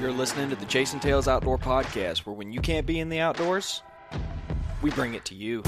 [0.00, 3.20] You're listening to the Chasing Tales Outdoor Podcast, where when you can't be in the
[3.20, 3.82] outdoors,
[4.80, 5.62] we bring it to you.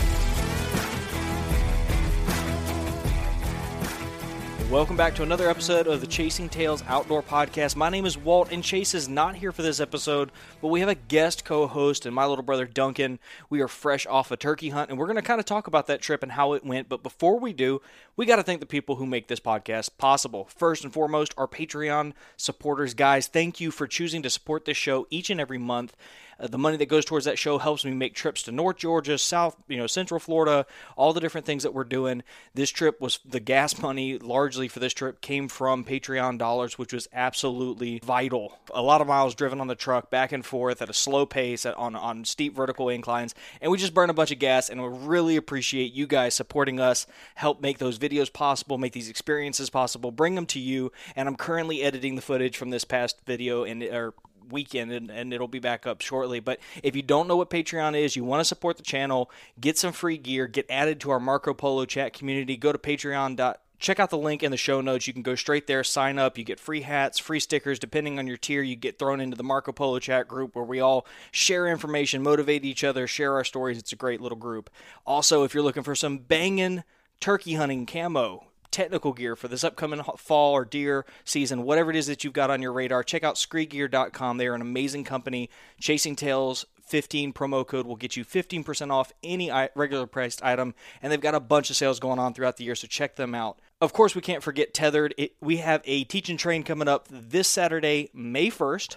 [4.72, 7.76] Welcome back to another episode of the Chasing Tales Outdoor Podcast.
[7.76, 10.88] My name is Walt, and Chase is not here for this episode, but we have
[10.88, 13.18] a guest co host and my little brother Duncan.
[13.50, 15.88] We are fresh off a turkey hunt, and we're going to kind of talk about
[15.88, 16.88] that trip and how it went.
[16.88, 17.82] But before we do,
[18.16, 20.48] we got to thank the people who make this podcast possible.
[20.56, 22.94] First and foremost, our Patreon supporters.
[22.94, 25.94] Guys, thank you for choosing to support this show each and every month.
[26.42, 29.16] Uh, the money that goes towards that show helps me make trips to North Georgia,
[29.16, 32.22] South, you know, Central Florida, all the different things that we're doing.
[32.54, 36.92] This trip was the gas money largely for this trip came from Patreon dollars, which
[36.92, 38.58] was absolutely vital.
[38.74, 41.64] A lot of miles driven on the truck back and forth at a slow pace
[41.64, 44.68] on on steep vertical inclines, and we just burn a bunch of gas.
[44.68, 49.08] And we really appreciate you guys supporting us, help make those videos possible, make these
[49.08, 50.92] experiences possible, bring them to you.
[51.14, 54.14] And I'm currently editing the footage from this past video and or
[54.52, 56.38] weekend and, and, it'll be back up shortly.
[56.38, 59.78] But if you don't know what Patreon is, you want to support the channel, get
[59.78, 63.98] some free gear, get added to our Marco Polo chat community, go to patreon.com check
[63.98, 65.06] out the link in the show notes.
[65.06, 66.38] You can go straight there, sign up.
[66.38, 67.78] You get free hats, free stickers.
[67.78, 70.80] Depending on your tier, you get thrown into the Marco Polo chat group where we
[70.80, 73.76] all share information, motivate each other, share our stories.
[73.76, 74.70] It's a great little group.
[75.04, 76.84] Also, if you're looking for some banging
[77.20, 82.06] turkey hunting camo, technical gear for this upcoming fall or deer season, whatever it is
[82.06, 84.38] that you've got on your radar, check out skregear.com.
[84.38, 85.50] They are an amazing company.
[85.78, 91.10] Chasing Tales 15 promo code will get you 15% off any regular priced item, and
[91.10, 93.58] they've got a bunch of sales going on throughout the year, so check them out.
[93.80, 95.14] Of course, we can't forget Tethered.
[95.16, 98.96] It, we have a teach and train coming up this Saturday, May 1st.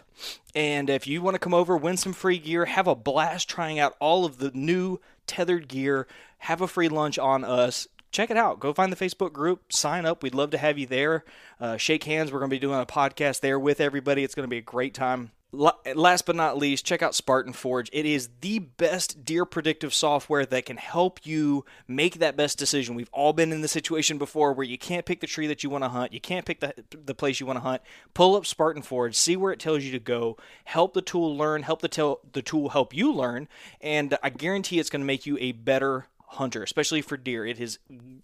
[0.54, 3.80] And if you want to come over, win some free gear, have a blast trying
[3.80, 6.06] out all of the new Tethered gear,
[6.40, 8.60] have a free lunch on us, check it out.
[8.60, 10.24] Go find the Facebook group, sign up.
[10.24, 11.26] We'd love to have you there.
[11.60, 12.32] Uh, shake hands.
[12.32, 14.24] We're going to be doing a podcast there with everybody.
[14.24, 15.32] It's going to be a great time.
[15.52, 17.90] Last but not least, check out Spartan Forge.
[17.94, 22.94] It is the best deer predictive software that can help you make that best decision.
[22.94, 25.70] We've all been in the situation before where you can't pick the tree that you
[25.70, 27.82] want to hunt, you can't pick the, the place you want to hunt.
[28.14, 31.64] Pull up Spartan Forge, see where it tells you to go, help the tool learn,
[31.64, 33.48] help the, the tool help you learn,
[33.80, 37.46] and I guarantee it's going to make you a better hunter, especially for deer.
[37.46, 37.80] It is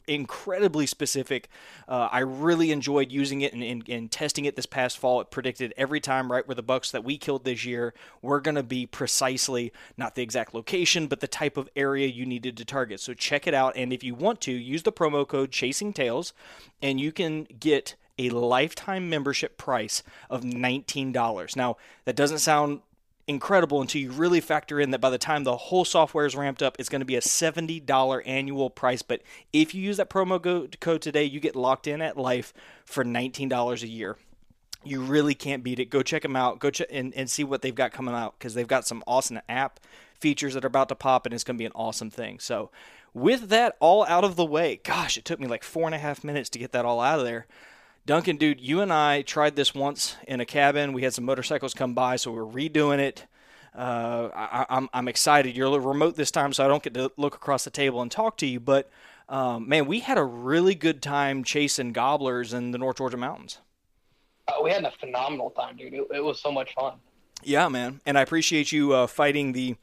[0.07, 1.47] incredibly specific.
[1.87, 5.21] Uh, I really enjoyed using it and, and, and, testing it this past fall.
[5.21, 8.55] It predicted every time right where the bucks that we killed this year were going
[8.55, 12.65] to be precisely not the exact location, but the type of area you needed to
[12.65, 12.99] target.
[12.99, 13.75] So check it out.
[13.75, 16.33] And if you want to, use the promo code Chasing Tails,
[16.81, 21.55] and you can get a lifetime membership price of $19.
[21.55, 22.81] Now, that doesn't sound
[23.27, 26.61] incredible until you really factor in that by the time the whole software is ramped
[26.61, 29.01] up, it's going to be a $70 annual price.
[29.01, 29.21] But
[29.53, 32.53] if you use that promo code today, you get locked in at life
[32.85, 34.17] for $19 a year.
[34.83, 35.85] You really can't beat it.
[35.85, 36.59] Go check them out.
[36.59, 39.39] Go check and, and see what they've got coming out because they've got some awesome
[39.47, 39.79] app
[40.19, 42.39] features that are about to pop, and it's going to be an awesome thing.
[42.39, 42.71] So,
[43.13, 45.97] with that all out of the way, gosh, it took me like four and a
[45.97, 47.45] half minutes to get that all out of there.
[48.05, 50.93] Duncan, dude, you and I tried this once in a cabin.
[50.93, 53.25] We had some motorcycles come by, so we're redoing it.
[53.75, 55.55] Uh, I, am I'm, I'm excited.
[55.55, 58.01] You're a little remote this time, so I don't get to look across the table
[58.01, 58.59] and talk to you.
[58.59, 58.89] But
[59.29, 63.59] um, man, we had a really good time chasing gobblers in the North Georgia mountains.
[64.47, 65.93] Uh, we had a phenomenal time, dude.
[65.93, 66.95] It, it, was so much fun.
[67.43, 69.75] Yeah, man, and I appreciate you uh, fighting the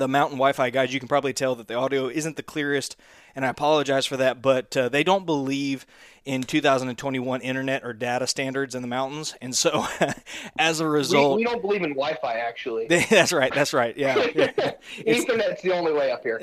[0.00, 0.92] the mountain Wi-Fi guys.
[0.92, 2.96] You can probably tell that the audio isn't the clearest
[3.34, 4.42] and I apologize for that.
[4.42, 5.86] But uh, they don't believe
[6.24, 9.86] in 2021 internet or data standards in the mountains, and so
[10.58, 12.34] as a result, we, we don't believe in Wi-Fi.
[12.34, 13.52] Actually, that's right.
[13.54, 13.96] That's right.
[13.96, 14.16] Yeah,
[15.06, 16.40] Ethernet's the only way up here.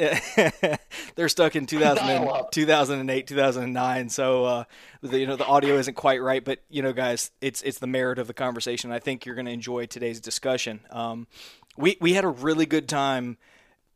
[1.15, 4.09] They're stuck in 2000, 2008, 2009.
[4.09, 4.63] So uh,
[5.01, 7.87] the, you know the audio isn't quite right, but you know, guys, it's it's the
[7.87, 8.91] merit of the conversation.
[8.91, 10.79] I think you're going to enjoy today's discussion.
[10.89, 11.27] Um,
[11.77, 13.37] we we had a really good time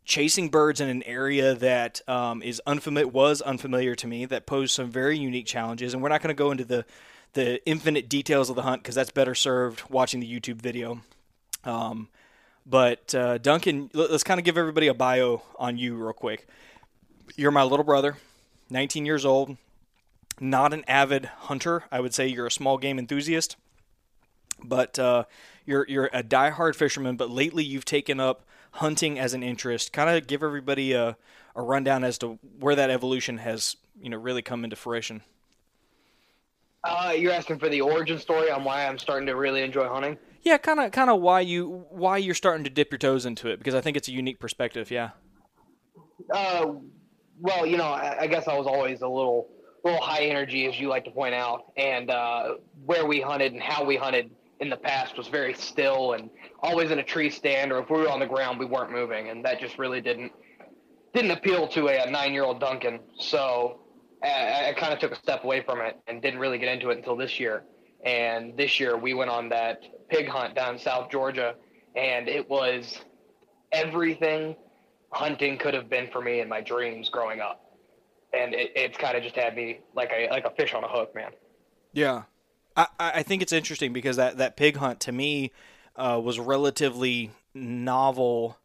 [0.04, 4.74] chasing birds in an area that um, is unfamiliar was unfamiliar to me that posed
[4.74, 6.86] some very unique challenges and we're not going to go into the
[7.34, 11.02] the infinite details of the hunt because that's better served watching the YouTube video.
[11.64, 12.10] Um,
[12.66, 16.48] but uh, Duncan, let's kind of give everybody a bio on you real quick.
[17.36, 18.18] You're my little brother,
[18.70, 19.58] 19 years old,
[20.40, 21.86] not an avid hunter.
[21.92, 23.56] I would say you're a small game enthusiast,
[24.64, 25.24] but uh,
[25.66, 27.16] you're you're a diehard fisherman.
[27.16, 29.94] But lately, you've taken up hunting as an interest.
[29.94, 31.18] Kind of give everybody a,
[31.56, 35.22] a rundown as to where that evolution has you know really come into fruition.
[36.84, 40.18] Uh, you're asking for the origin story on why I'm starting to really enjoy hunting.
[40.42, 43.50] Yeah, kind of, kind of why you why you're starting to dip your toes into
[43.50, 44.90] it because I think it's a unique perspective.
[44.90, 45.12] Yeah.
[46.34, 46.74] Uh,
[47.40, 49.50] well, you know, I, I guess I was always a little
[49.84, 52.56] little high energy, as you like to point out, and uh,
[52.86, 54.32] where we hunted and how we hunted
[54.62, 56.30] in the past was very still and
[56.62, 59.30] always in a tree stand, or if we were on the ground, we weren't moving,
[59.30, 60.32] and that just really didn't
[61.14, 63.00] didn't appeal to a, a nine year old Duncan.
[63.20, 63.82] So
[64.24, 66.92] I, I kind of took a step away from it and didn't really get into
[66.92, 67.64] it until this year.
[68.06, 71.56] And this year we went on that pig hunt down in South Georgia,
[71.96, 73.00] and it was
[73.72, 74.56] everything
[75.12, 77.66] hunting could have been for me in my dreams growing up.
[78.34, 80.88] And it, it's kind of just had me like a like a fish on a
[80.88, 81.32] hook, man.
[81.94, 82.24] Yeah,
[82.76, 85.52] I, I think it's interesting because that, that pig hunt to me
[85.96, 88.58] uh, was relatively novel.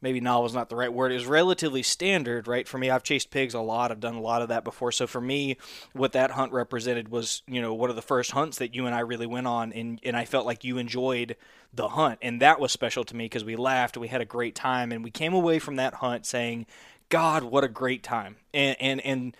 [0.00, 1.10] Maybe novel is not the right word.
[1.10, 2.68] It was relatively standard, right?
[2.68, 3.90] For me, I've chased pigs a lot.
[3.90, 4.92] I've done a lot of that before.
[4.92, 5.56] So for me,
[5.92, 8.94] what that hunt represented was, you know, one of the first hunts that you and
[8.94, 11.36] I really went on, and and I felt like you enjoyed
[11.74, 14.54] the hunt, and that was special to me because we laughed, we had a great
[14.54, 16.66] time, and we came away from that hunt saying,
[17.08, 19.36] "God, what a great time!" And and and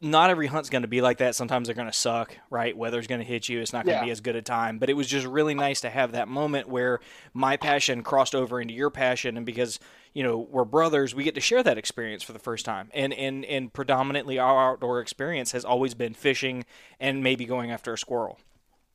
[0.00, 1.36] not every hunt's going to be like that.
[1.36, 2.76] Sometimes they're going to suck, right?
[2.76, 3.60] Weather's going to hit you.
[3.60, 4.06] It's not going to yeah.
[4.06, 4.78] be as good a time.
[4.78, 6.98] But it was just really nice to have that moment where
[7.32, 9.78] my passion crossed over into your passion, and because
[10.12, 12.90] you know we're brothers, we get to share that experience for the first time.
[12.92, 16.64] And and and predominantly our outdoor experience has always been fishing
[16.98, 18.38] and maybe going after a squirrel.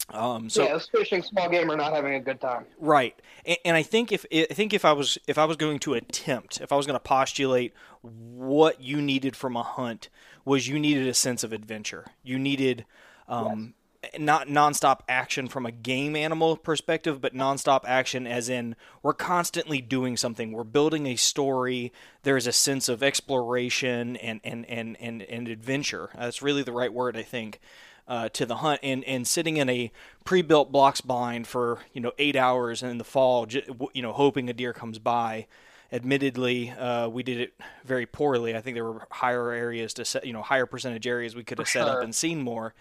[0.09, 2.65] Um, so yeah, fishing, small game, or not having a good time.
[2.79, 5.79] Right, and, and, I think if I think if I was if I was going
[5.79, 7.73] to attempt, if I was going to postulate
[8.03, 10.09] what you needed from a hunt,
[10.45, 12.05] was you needed a sense of adventure.
[12.23, 12.85] You needed
[13.27, 14.13] um, yes.
[14.19, 19.81] not nonstop action from a game animal perspective, but nonstop action as in we're constantly
[19.81, 20.51] doing something.
[20.51, 21.91] We're building a story.
[22.23, 26.11] There's a sense of exploration and and and and, and adventure.
[26.15, 27.59] That's really the right word, I think.
[28.07, 29.91] Uh, to the hunt and, and sitting in a
[30.25, 33.47] pre-built blocks blind for you know eight hours in the fall,
[33.93, 35.47] you know hoping a deer comes by
[35.91, 37.53] admittedly, uh, we did it
[37.83, 38.55] very poorly.
[38.55, 41.59] I think there were higher areas to set, you know, higher percentage areas we could
[41.59, 42.73] have set up and seen more.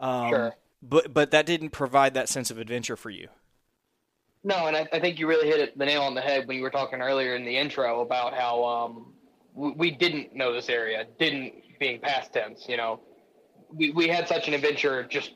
[0.00, 0.56] Um, sure.
[0.82, 3.28] But but that didn't provide that sense of adventure for you.
[4.44, 6.56] No, and I, I, think you really hit it, the nail on the head when
[6.56, 9.12] you were talking earlier in the intro about how um,
[9.54, 12.66] we, we didn't know this area, didn't being past tense.
[12.68, 13.00] You know,
[13.74, 15.32] we we had such an adventure just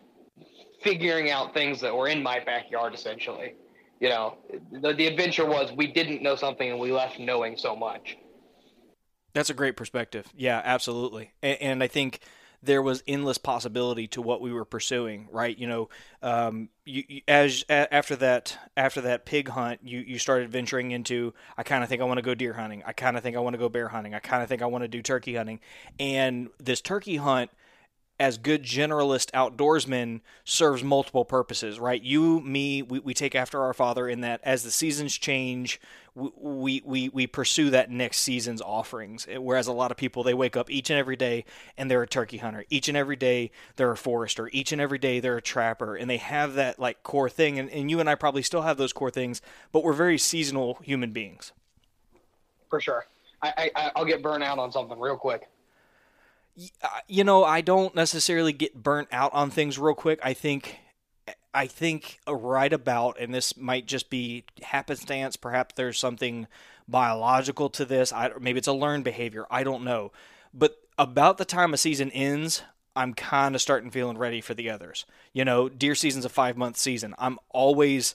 [0.82, 3.54] figuring out things that were in my backyard essentially
[4.00, 4.36] you know,
[4.72, 8.16] the, the adventure was we didn't know something and we left knowing so much.
[9.34, 10.26] That's a great perspective.
[10.36, 11.32] Yeah, absolutely.
[11.42, 12.20] And, and I think
[12.62, 15.56] there was endless possibility to what we were pursuing, right?
[15.56, 15.88] You know,
[16.22, 20.90] um, you, you, as a, after that after that pig hunt, you you started venturing
[20.90, 21.32] into.
[21.56, 22.82] I kind of think I want to go deer hunting.
[22.84, 24.14] I kind of think I want to go bear hunting.
[24.14, 25.60] I kind of think I want to do turkey hunting.
[25.98, 27.50] And this turkey hunt
[28.20, 32.02] as good generalist outdoorsmen serves multiple purposes, right?
[32.02, 35.80] You, me, we, we take after our father in that as the seasons change,
[36.14, 39.26] we, we, we pursue that next season's offerings.
[39.26, 41.46] Eh, whereas a lot of people, they wake up each and every day
[41.78, 42.66] and they're a turkey hunter.
[42.68, 44.50] Each and every day they're a forester.
[44.52, 45.96] Each and every day they're a trapper.
[45.96, 47.58] And they have that like core thing.
[47.58, 49.40] And, and you and I probably still have those core things,
[49.72, 51.52] but we're very seasonal human beings.
[52.68, 53.06] For sure.
[53.42, 55.48] I, I, I'll get burnt out on something real quick
[56.82, 60.18] Uh, you know, I don't necessarily get burnt out on things real quick.
[60.22, 60.80] I think
[61.52, 65.36] I think right about, and this might just be happenstance.
[65.36, 66.46] Perhaps there's something
[66.86, 68.12] biological to this.
[68.12, 69.46] I, maybe it's a learned behavior.
[69.50, 70.12] I don't know.
[70.54, 72.62] But about the time a season ends,
[72.94, 75.06] I'm kind of starting feeling ready for the others.
[75.32, 77.14] You know, deer season's a five month season.
[77.18, 78.14] I'm always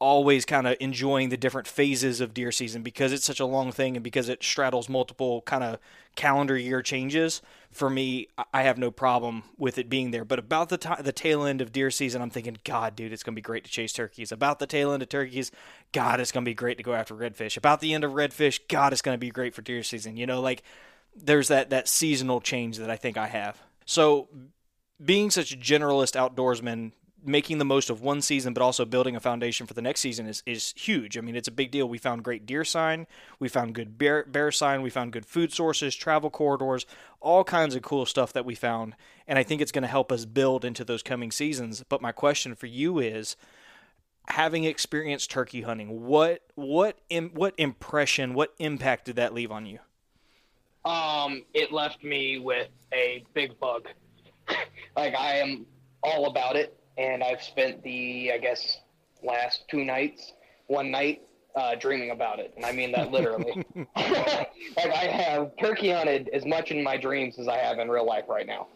[0.00, 3.72] always kind of enjoying the different phases of deer season because it's such a long
[3.72, 5.78] thing and because it straddles multiple kind of
[6.16, 7.40] calendar year changes.
[7.70, 10.24] For me, I have no problem with it being there.
[10.24, 13.22] But about the t- the tail end of deer season, I'm thinking, God, dude, it's
[13.22, 14.30] gonna be great to chase turkeys.
[14.32, 15.50] About the tail end of turkeys,
[15.92, 17.56] God, it's gonna be great to go after redfish.
[17.56, 20.16] About the end of redfish, God, it's gonna be great for deer season.
[20.16, 20.62] You know, like
[21.16, 23.62] there's that that seasonal change that I think I have.
[23.86, 24.28] So
[25.02, 26.92] being such a generalist outdoorsman,
[27.24, 30.26] making the most of one season, but also building a foundation for the next season
[30.26, 31.16] is, is huge.
[31.16, 31.88] I mean, it's a big deal.
[31.88, 33.06] We found great deer sign,
[33.38, 36.86] we found good bear, bear sign, we found good food sources, travel corridors,
[37.20, 38.94] all kinds of cool stuff that we found.
[39.26, 41.82] And I think it's going to help us build into those coming seasons.
[41.88, 43.36] But my question for you is,
[44.28, 46.98] having experienced turkey hunting, what what
[47.32, 49.78] what impression, what impact did that leave on you?
[50.84, 53.88] Um, it left me with a big bug.
[54.96, 55.66] like I am
[56.02, 58.78] all about it and I've spent the I guess
[59.22, 60.32] last two nights,
[60.66, 61.22] one night,
[61.56, 63.64] uh, dreaming about it, and I mean that literally.
[63.96, 68.06] like I have turkey hunted as much in my dreams as I have in real
[68.06, 68.68] life right now.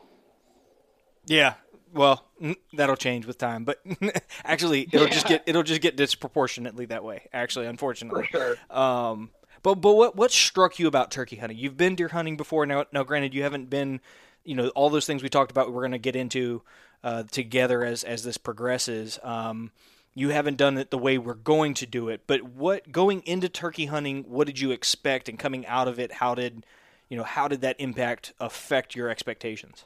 [1.27, 1.55] Yeah,
[1.93, 2.25] well,
[2.73, 3.83] that'll change with time, but
[4.45, 5.13] actually, it'll yeah.
[5.13, 7.29] just get it'll just get disproportionately that way.
[7.33, 8.57] Actually, unfortunately, for sure.
[8.71, 9.31] Um,
[9.63, 11.59] but but what what struck you about turkey hunting?
[11.59, 12.67] You've been deer hunting before.
[12.67, 14.01] Now, now, granted, you haven't been,
[14.45, 15.73] you know, all those things we talked about.
[15.73, 16.63] We're going to get into
[17.03, 19.19] uh, together as as this progresses.
[19.23, 19.71] Um,
[20.15, 23.49] you haven't done it the way we're going to do it, but what going into
[23.49, 26.67] turkey hunting, what did you expect, and coming out of it, how did
[27.09, 29.85] you know how did that impact affect your expectations?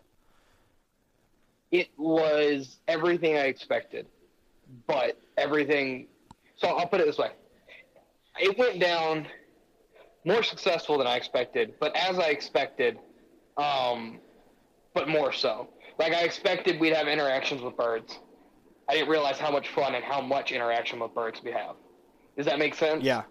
[1.70, 4.06] It was everything I expected,
[4.86, 6.06] but everything.
[6.56, 7.30] So I'll put it this way:
[8.40, 9.26] it went down
[10.24, 12.98] more successful than I expected, but as I expected,
[13.56, 14.18] um,
[14.94, 15.68] but more so.
[15.98, 18.18] Like I expected we'd have interactions with birds.
[18.88, 21.76] I didn't realize how much fun and how much interaction with birds we have.
[22.36, 23.04] Does that make sense?
[23.04, 23.22] Yeah.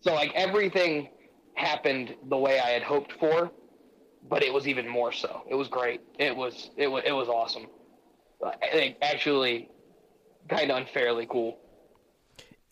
[0.00, 1.08] So like everything
[1.54, 3.50] happened the way I had hoped for,
[4.28, 5.42] but it was even more so.
[5.48, 6.00] It was great.
[6.18, 7.66] It was it was it was awesome.
[8.44, 9.70] I think actually
[10.48, 11.58] kind of unfairly cool.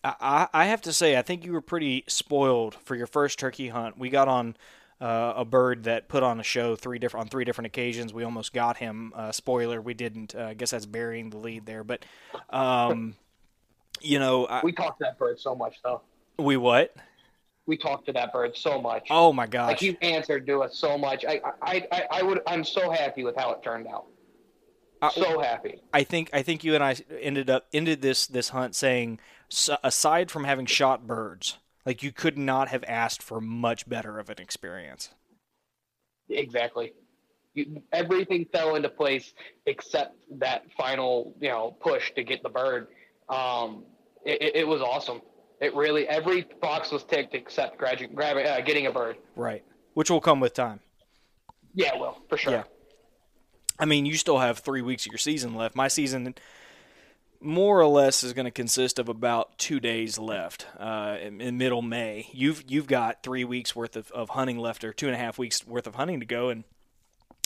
[0.03, 3.69] I I have to say I think you were pretty spoiled for your first turkey
[3.69, 3.97] hunt.
[3.97, 4.55] We got on
[5.03, 8.13] uh, a bird that put on a show three different on three different occasions.
[8.13, 9.11] We almost got him.
[9.13, 10.33] Uh, spoiler, we didn't.
[10.33, 11.83] Uh, I guess that's burying the lead there.
[11.83, 12.05] But
[12.49, 13.15] um,
[13.99, 16.01] you know, I, we talked to that bird so much though.
[16.39, 16.95] We what?
[17.65, 19.07] We talked to that bird so much.
[19.09, 19.71] Oh my gosh!
[19.71, 21.25] Like he answered to us so much.
[21.25, 22.39] I, I, I, I would.
[22.47, 24.05] I'm so happy with how it turned out.
[25.11, 25.81] So happy.
[25.91, 29.19] I think I think you and I ended up ended this this hunt saying,
[29.83, 34.29] aside from having shot birds, like you could not have asked for much better of
[34.29, 35.09] an experience.
[36.29, 36.93] Exactly.
[37.53, 39.33] You, everything fell into place
[39.65, 42.87] except that final, you know, push to get the bird.
[43.29, 43.83] Um,
[44.25, 45.21] it, it, was awesome.
[45.61, 49.17] It really every box was ticked except grabbing, grabbing, uh, getting a bird.
[49.35, 49.63] Right,
[49.93, 50.79] which will come with time.
[51.75, 52.53] Yeah, well, for sure.
[52.53, 52.63] Yeah.
[53.79, 55.75] I mean, you still have three weeks of your season left.
[55.75, 56.35] My season
[57.43, 61.57] more or less is going to consist of about two days left uh, in, in,
[61.57, 62.29] middle May.
[62.31, 65.37] You've you've got three weeks worth of, of hunting left, or two and a half
[65.37, 66.63] weeks worth of hunting to go, and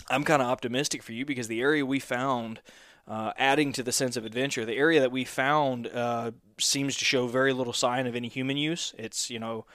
[0.08, 2.60] I'm kind of optimistic for you because the area we found,
[3.06, 7.04] uh, adding to the sense of adventure, the area that we found uh, seems to
[7.04, 8.94] show very little sign of any human use.
[8.96, 9.66] It's you know.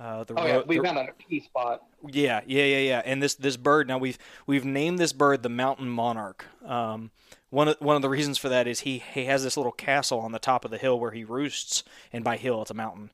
[0.00, 1.82] Uh, the oh yeah, we found a key spot.
[2.08, 3.02] Yeah, yeah, yeah, yeah.
[3.04, 6.44] And this this bird now we've we've named this bird the mountain monarch.
[6.64, 7.12] Um,
[7.52, 10.20] one of one of the reasons for that is he he has this little castle
[10.20, 13.10] on the top of the hill where he roosts, and by hill it's a mountain.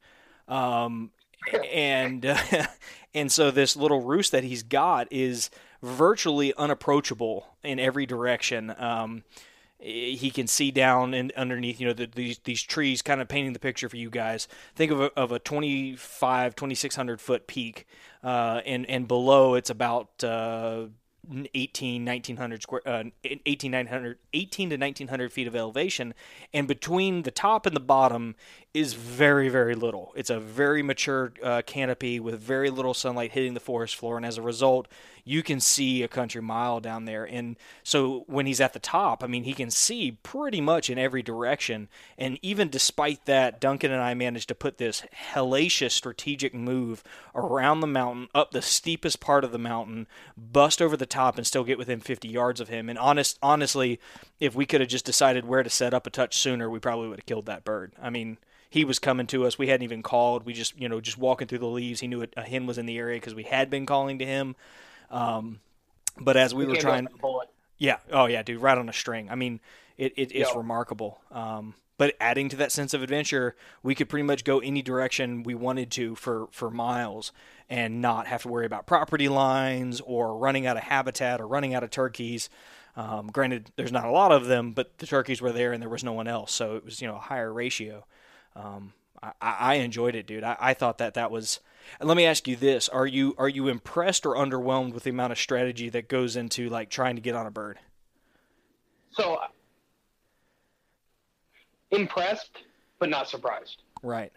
[0.47, 1.11] Um,
[1.73, 2.39] and uh,
[3.15, 5.51] and so this little roost that he's got is
[5.83, 8.73] virtually unapproachable in every direction.
[8.79, 9.25] Um,
[9.81, 13.55] he can see down and underneath, you know, the, these these trees, kind of painting
[13.55, 14.47] the picture for you guys.
[14.77, 17.89] Think of a, of a 25, 2600 foot peak,
[18.23, 20.87] uh, and and below it's about uh,
[21.55, 26.15] 18 1900 square uh, 18 900 18 to 1900 feet of elevation
[26.53, 28.35] and between the top and the bottom
[28.75, 30.13] is very very little.
[30.17, 34.25] It's a very mature uh, canopy with very little sunlight hitting the forest floor and
[34.25, 34.89] as a result
[35.29, 37.25] you can see a country mile down there.
[37.25, 40.99] And so when he's at the top, I mean, he can see pretty much in
[40.99, 41.89] every direction.
[42.17, 45.03] And even despite that, Duncan and I managed to put this
[45.35, 47.05] hellacious strategic move
[47.35, 51.47] around the mountain, up the steepest part of the mountain, bust over the top, and
[51.47, 52.89] still get within 50 yards of him.
[52.89, 54.01] And honest, honestly,
[54.41, 57.09] if we could have just decided where to set up a touch sooner, we probably
[57.09, 57.93] would have killed that bird.
[58.01, 58.39] I mean,
[58.71, 59.59] he was coming to us.
[59.59, 60.47] We hadn't even called.
[60.47, 62.01] We just, you know, just walking through the leaves.
[62.01, 64.57] He knew a hen was in the area because we had been calling to him.
[65.11, 65.61] Um,
[66.21, 67.09] but as we, we were trying,
[67.79, 69.31] yeah, oh yeah, dude, right on a string.
[69.31, 69.61] I mean,
[69.97, 71.21] it, it it's remarkable.
[71.31, 75.43] Um, but adding to that sense of adventure, we could pretty much go any direction
[75.43, 77.33] we wanted to for for miles
[77.69, 81.75] and not have to worry about property lines or running out of habitat or running
[81.75, 82.49] out of turkeys.
[82.97, 85.91] Um, granted, there's not a lot of them, but the turkeys were there and there
[85.91, 88.05] was no one else, so it was you know a higher ratio.
[88.57, 90.45] Um, I, I, enjoyed it, dude.
[90.45, 91.61] I, I thought that that was.
[92.01, 95.33] let me ask you this: Are you are you impressed or underwhelmed with the amount
[95.33, 97.79] of strategy that goes into like trying to get on a bird?
[99.11, 99.49] So uh,
[101.91, 102.59] impressed,
[102.99, 103.83] but not surprised.
[104.03, 104.33] Right.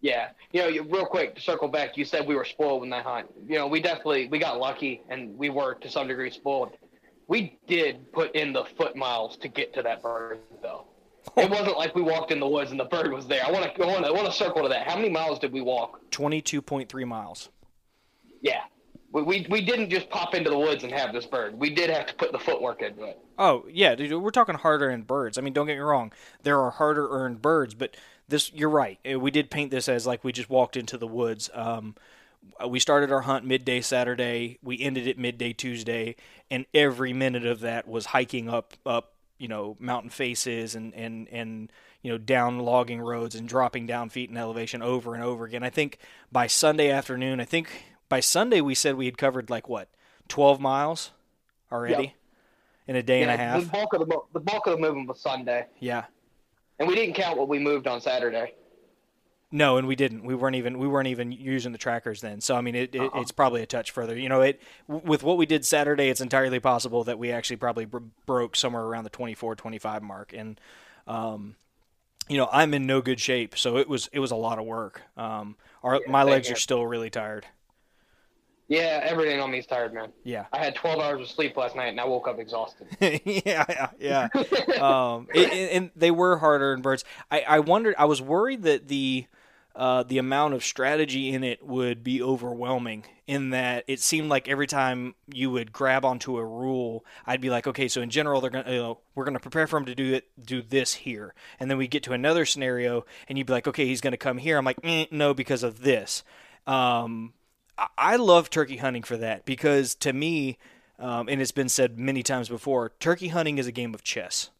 [0.00, 3.04] Yeah, you know, real quick to circle back, you said we were spoiled in that
[3.04, 3.26] hunt.
[3.48, 6.76] You know, we definitely we got lucky, and we were to some degree spoiled.
[7.26, 10.86] We did put in the foot miles to get to that bird, though.
[11.36, 13.44] It wasn't like we walked in the woods and the bird was there.
[13.44, 14.88] I want to, I want to, I want to circle to that.
[14.88, 16.00] How many miles did we walk?
[16.10, 17.48] Twenty-two point three miles.
[18.40, 18.62] Yeah,
[19.12, 21.58] we, we we didn't just pop into the woods and have this bird.
[21.58, 23.18] We did have to put the footwork into it.
[23.38, 25.38] Oh yeah, dude, we're talking harder earned birds.
[25.38, 27.96] I mean, don't get me wrong, there are harder earned birds, but
[28.28, 28.98] this you're right.
[29.10, 31.50] Uh, we did paint this as like we just walked into the woods.
[31.52, 31.94] Um,
[32.66, 34.58] we started our hunt midday Saturday.
[34.62, 36.16] We ended it midday Tuesday,
[36.50, 41.28] and every minute of that was hiking up up you know mountain faces and and
[41.28, 45.44] and you know down logging roads and dropping down feet in elevation over and over
[45.44, 45.62] again.
[45.62, 45.98] I think
[46.30, 47.68] by Sunday afternoon, I think
[48.08, 49.88] by Sunday we said we had covered like what
[50.28, 51.12] 12 miles
[51.70, 52.12] already yep.
[52.86, 53.64] in a day yeah, and a half.
[53.64, 55.66] The bulk of the the bulk of the movement was Sunday.
[55.80, 56.04] Yeah.
[56.78, 58.54] And we didn't count what we moved on Saturday.
[59.50, 60.24] No, and we didn't.
[60.24, 62.42] We weren't even we weren't even using the trackers then.
[62.42, 63.20] So I mean, it, it uh-huh.
[63.20, 64.16] it's probably a touch further.
[64.16, 67.86] You know, it with what we did Saturday, it's entirely possible that we actually probably
[68.26, 70.34] broke somewhere around the 24, 25 mark.
[70.34, 70.60] And
[71.06, 71.56] um,
[72.28, 74.66] you know, I'm in no good shape, so it was it was a lot of
[74.66, 75.00] work.
[75.16, 77.46] Um, our yeah, my legs are still really tired.
[78.68, 80.12] Yeah, everything on me is tired, man.
[80.24, 80.44] Yeah.
[80.52, 82.86] I had 12 hours of sleep last night, and I woke up exhausted.
[83.00, 84.28] yeah, yeah, yeah.
[84.78, 87.02] um, it, and they were harder in birds.
[87.30, 87.94] I, I wondered.
[87.96, 89.26] I was worried that the
[89.78, 93.04] uh, the amount of strategy in it would be overwhelming.
[93.28, 97.48] In that it seemed like every time you would grab onto a rule, I'd be
[97.48, 99.94] like, okay, so in general, they're gonna, you know, we're gonna prepare for him to
[99.94, 103.52] do it, do this here, and then we get to another scenario, and you'd be
[103.52, 104.58] like, okay, he's gonna come here.
[104.58, 106.24] I'm like, mm, no, because of this.
[106.66, 107.34] Um,
[107.96, 110.58] I love turkey hunting for that because to me,
[110.98, 114.50] um, and it's been said many times before, turkey hunting is a game of chess.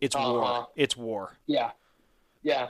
[0.00, 0.32] It's uh-huh.
[0.32, 0.68] war.
[0.76, 1.38] It's war.
[1.46, 1.72] Yeah,
[2.42, 2.68] yeah,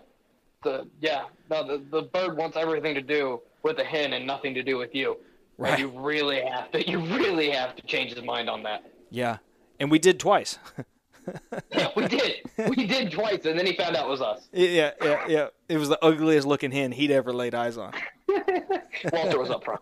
[0.64, 1.24] the yeah.
[1.50, 4.76] No, the the bird wants everything to do with the hen and nothing to do
[4.76, 5.16] with you.
[5.56, 5.72] Right.
[5.72, 6.88] And you really have to.
[6.88, 8.84] You really have to change his mind on that.
[9.10, 9.38] Yeah,
[9.78, 10.58] and we did twice.
[11.72, 12.34] yeah, we did.
[12.76, 14.48] We did twice, and then he found out it was us.
[14.52, 15.46] Yeah, yeah, yeah.
[15.68, 17.92] It was the ugliest looking hen he'd ever laid eyes on.
[19.12, 19.80] Walter was up front.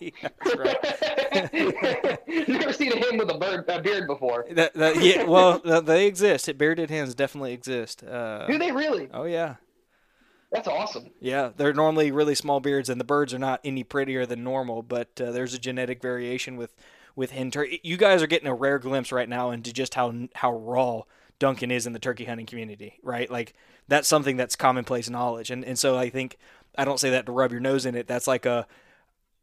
[0.00, 0.10] yeah,
[0.56, 2.28] right.
[2.48, 4.46] Never seen a hen with a bird a beard before.
[4.50, 6.56] That, that, yeah, well, they exist.
[6.56, 8.02] Bearded hens definitely exist.
[8.02, 9.08] Uh, Do they really?
[9.12, 9.56] Oh yeah.
[10.52, 11.10] That's awesome.
[11.20, 14.82] Yeah, they're normally really small beards, and the birds are not any prettier than normal.
[14.82, 16.74] But uh, there's a genetic variation with
[17.14, 17.80] with hen turkey.
[17.84, 21.02] You guys are getting a rare glimpse right now into just how how raw
[21.38, 23.30] Duncan is in the turkey hunting community, right?
[23.30, 23.54] Like
[23.86, 26.36] that's something that's commonplace knowledge, and and so I think
[26.76, 28.08] I don't say that to rub your nose in it.
[28.08, 28.66] That's like a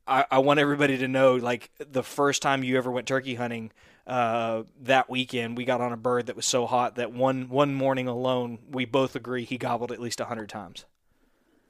[0.08, 3.72] I, I want everybody to know like the first time you ever went turkey hunting
[4.06, 7.74] uh, that weekend, we got on a bird that was so hot that one one
[7.74, 10.86] morning alone, we both agree he gobbled at least hundred times.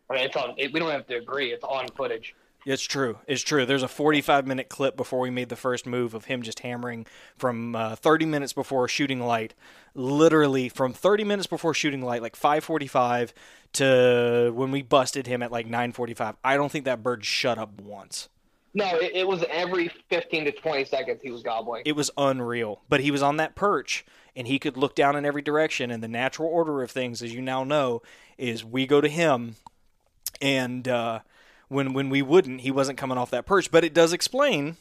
[0.09, 0.53] I mean, it's on.
[0.57, 1.51] It, we don't have to agree.
[1.51, 2.35] It's on footage.
[2.65, 3.19] It's true.
[3.27, 3.65] It's true.
[3.65, 7.05] There's a 45 minute clip before we made the first move of him just hammering
[7.37, 9.53] from uh, 30 minutes before shooting light,
[9.93, 13.31] literally from 30 minutes before shooting light, like 5:45
[13.73, 16.35] to when we busted him at like 9:45.
[16.43, 18.27] I don't think that bird shut up once.
[18.73, 21.83] No, it, it was every 15 to 20 seconds he was gobbling.
[21.85, 22.81] It was unreal.
[22.89, 25.89] But he was on that perch and he could look down in every direction.
[25.89, 28.03] And the natural order of things, as you now know,
[28.37, 29.55] is we go to him
[30.41, 30.87] and.
[30.87, 31.19] Uh,
[31.69, 33.71] when when we wouldn't, he wasn't coming off that perch.
[33.71, 34.77] But it does explain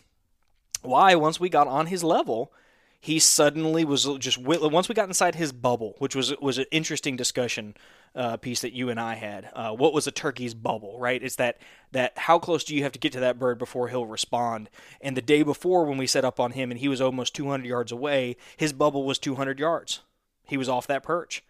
[0.83, 2.53] why once we got on his level,
[3.01, 7.16] he suddenly was just once we got inside his bubble, which was was an interesting
[7.16, 7.77] discussion
[8.14, 9.51] uh, piece that you and I had.
[9.53, 11.23] Uh, what was a turkey's bubble, right?
[11.23, 11.59] It's that
[11.92, 14.71] that how close do you have to get to that bird before he'll respond?
[15.01, 17.66] And the day before, when we set up on him and he was almost 200
[17.66, 20.01] yards away, his bubble was 200 yards.
[20.47, 21.42] He was off that perch.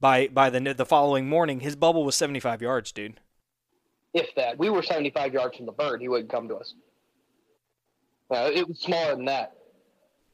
[0.00, 3.20] By by the the following morning, his bubble was 75 yards, dude
[4.14, 4.58] if that.
[4.58, 6.00] We were 75 yards from the bird.
[6.00, 6.74] He wouldn't come to us.
[8.30, 9.52] Uh, it was smaller than that.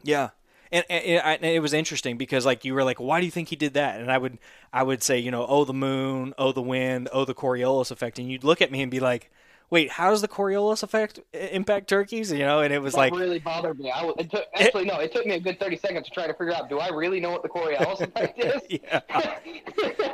[0.02, 0.30] Yeah.
[0.72, 3.48] And, and, and, it was interesting because like you were like, why do you think
[3.48, 4.00] he did that?
[4.00, 4.38] And I would
[4.72, 8.20] I would say, you know, oh the moon, oh the wind, oh the Coriolis effect,
[8.20, 9.32] and you'd look at me and be like,
[9.70, 12.30] wait, how does the Coriolis effect impact turkeys?
[12.30, 13.90] You know, and it was that like really bothered me.
[13.90, 16.34] I, it took, actually, no, it took me a good 30 seconds to try to
[16.34, 18.38] figure out, do I really know what the Coriolis effect
[18.70, 18.80] is?
[18.80, 19.38] yeah,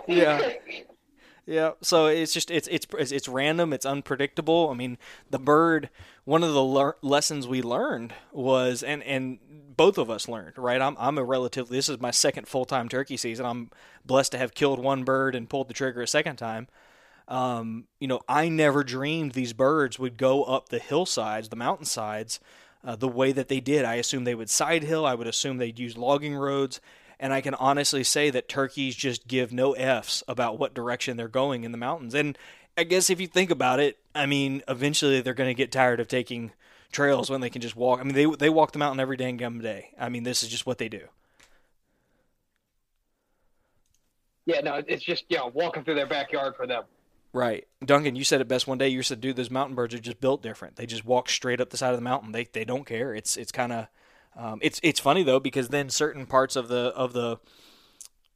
[0.06, 0.52] yeah.
[1.46, 4.68] Yeah, so it's just it's it's it's random, it's unpredictable.
[4.68, 4.98] I mean,
[5.30, 5.90] the bird.
[6.24, 9.38] One of the le- lessons we learned was, and and
[9.76, 10.82] both of us learned, right?
[10.82, 11.78] I'm I'm a relatively.
[11.78, 13.46] This is my second full time turkey season.
[13.46, 13.70] I'm
[14.04, 16.66] blessed to have killed one bird and pulled the trigger a second time.
[17.28, 22.40] Um, you know, I never dreamed these birds would go up the hillsides, the mountainsides,
[22.84, 23.84] uh, the way that they did.
[23.84, 25.06] I assumed they would side hill.
[25.06, 26.80] I would assume they'd use logging roads.
[27.18, 31.28] And I can honestly say that turkeys just give no F's about what direction they're
[31.28, 32.14] going in the mountains.
[32.14, 32.36] And
[32.76, 35.98] I guess if you think about it, I mean, eventually they're going to get tired
[35.98, 36.52] of taking
[36.92, 38.00] trails when they can just walk.
[38.00, 39.90] I mean, they they walk the mountain every dang gum day.
[39.98, 41.02] I mean, this is just what they do.
[44.44, 46.84] Yeah, no, it's just you know walking through their backyard for them.
[47.32, 48.16] Right, Duncan.
[48.16, 48.88] You said it best one day.
[48.88, 50.76] You said, "Dude, those mountain birds are just built different.
[50.76, 52.32] They just walk straight up the side of the mountain.
[52.32, 53.14] They they don't care.
[53.14, 53.88] It's it's kind of
[54.36, 57.38] um, it's it's funny though because then certain parts of the of the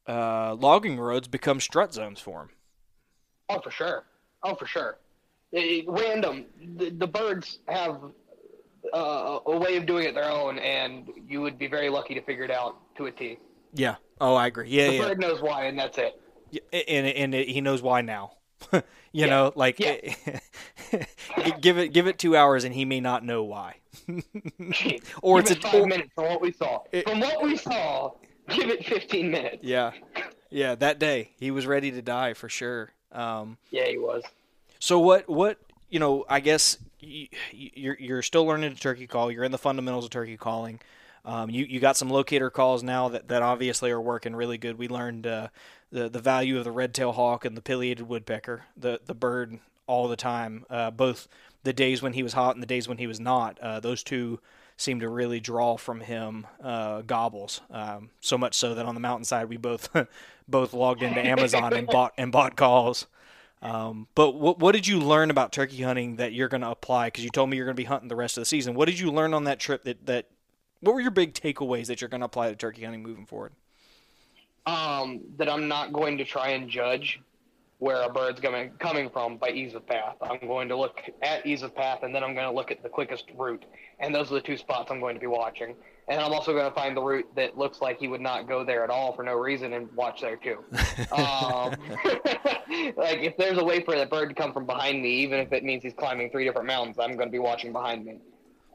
[0.07, 2.51] uh, logging roads become strut zones for them.
[3.49, 4.05] Oh, for sure.
[4.43, 4.99] Oh, for sure.
[5.53, 6.47] It, random.
[6.77, 8.01] The, the, birds have
[8.95, 12.23] uh, a way of doing it their own, and you would be very lucky to
[12.23, 13.39] figure it out to a T.
[13.75, 13.97] Yeah.
[14.21, 14.69] Oh, I agree.
[14.69, 15.09] Yeah, the yeah.
[15.09, 16.21] bird knows why, and that's it.
[16.51, 18.33] Yeah, and and he knows why now.
[18.73, 18.83] you
[19.13, 19.27] yeah.
[19.27, 19.97] know, like yeah.
[21.61, 23.80] give it give it two hours, and he may not know why.
[25.23, 26.83] or give it's it a, five minutes from what we saw.
[26.93, 28.13] It, from what we saw,
[28.49, 29.59] give it fifteen minutes.
[29.63, 29.93] Yeah,
[30.51, 30.75] yeah.
[30.75, 32.91] That day, he was ready to die for sure.
[33.13, 34.23] Um, yeah, he was.
[34.79, 35.29] So what?
[35.29, 35.59] What?
[35.89, 39.31] You know, I guess you're you're still learning to turkey call.
[39.31, 40.81] You're in the fundamentals of turkey calling.
[41.25, 44.79] Um, you you got some locator calls now that, that obviously are working really good.
[44.79, 45.49] We learned uh,
[45.91, 49.59] the the value of the red tail hawk and the pileated woodpecker, the the bird
[49.87, 51.29] all the time, uh, both
[51.63, 53.59] the days when he was hot and the days when he was not.
[53.59, 54.41] Uh, those two
[54.77, 57.61] seem to really draw from him uh, gobbles.
[57.71, 59.91] Um, so much so that on the mountainside we both
[60.49, 63.07] both logged into Amazon and bought and bought calls.
[63.63, 67.09] Um, but what what did you learn about turkey hunting that you're going to apply?
[67.09, 68.75] Because you told me you're going to be hunting the rest of the season.
[68.75, 69.85] What did you learn on that trip?
[69.85, 70.27] That that
[70.81, 73.53] what were your big takeaways that you're going to apply to turkey hunting moving forward?
[74.67, 77.21] Um, that I'm not going to try and judge
[77.81, 80.15] where a bird's coming coming from by ease of path.
[80.21, 82.83] I'm going to look at ease of path, and then I'm going to look at
[82.83, 83.65] the quickest route,
[83.99, 85.75] and those are the two spots I'm going to be watching.
[86.07, 88.65] And I'm also going to find the route that looks like he would not go
[88.65, 90.59] there at all for no reason, and watch there too.
[91.13, 91.75] um,
[92.97, 95.51] like if there's a way for the bird to come from behind me, even if
[95.51, 98.21] it means he's climbing three different mountains, I'm going to be watching behind me.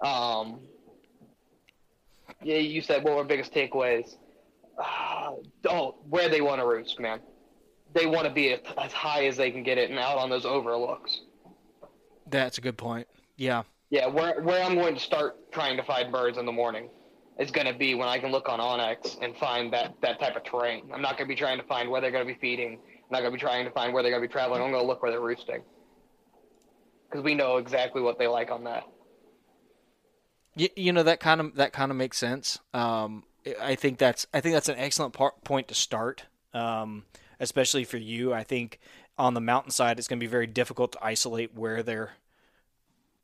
[0.01, 0.61] Um,
[2.41, 4.15] yeah, you said what were biggest takeaways?
[4.79, 5.33] Uh,
[5.69, 7.19] oh, where they want to roost, man
[7.95, 10.45] they want to be as high as they can get it and out on those
[10.45, 11.21] overlooks.
[12.27, 13.07] That's a good point.
[13.37, 13.63] Yeah.
[13.89, 16.89] Yeah, where where I'm going to start trying to find birds in the morning
[17.39, 20.35] is going to be when I can look on onX and find that that type
[20.35, 20.89] of terrain.
[20.93, 22.73] I'm not going to be trying to find where they're going to be feeding.
[22.73, 24.61] I'm not going to be trying to find where they're going to be traveling.
[24.61, 25.61] I'm going to look where they're roosting
[27.09, 28.83] because we know exactly what they like on that.
[30.55, 32.59] You, you know that kind of that kind of makes sense.
[32.73, 33.23] Um,
[33.61, 36.25] I think that's I think that's an excellent part, point to start.
[36.53, 37.03] Um,
[37.39, 38.33] especially for you.
[38.33, 38.79] I think
[39.17, 42.13] on the mountainside, it's going to be very difficult to isolate where they're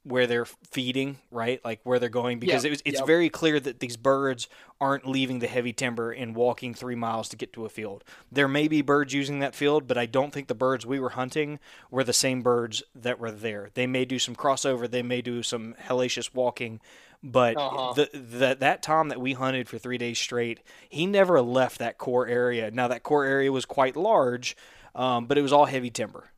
[0.04, 1.64] where they're feeding, right?
[1.64, 3.06] Like where they're going, because it was, it's yep.
[3.06, 4.48] very clear that these birds
[4.80, 8.04] aren't leaving the heavy timber and walking three miles to get to a field.
[8.32, 11.10] There may be birds using that field, but I don't think the birds we were
[11.10, 11.60] hunting
[11.92, 13.70] were the same birds that were there.
[13.76, 16.82] They may do some crossover, they may do some hellacious walking,
[17.24, 17.94] but uh-huh.
[17.94, 21.98] the, the that Tom that we hunted for three days straight, he never left that
[21.98, 22.72] core area.
[22.72, 24.56] Now that core area was quite large,
[24.96, 26.32] um, but it was all heavy timber.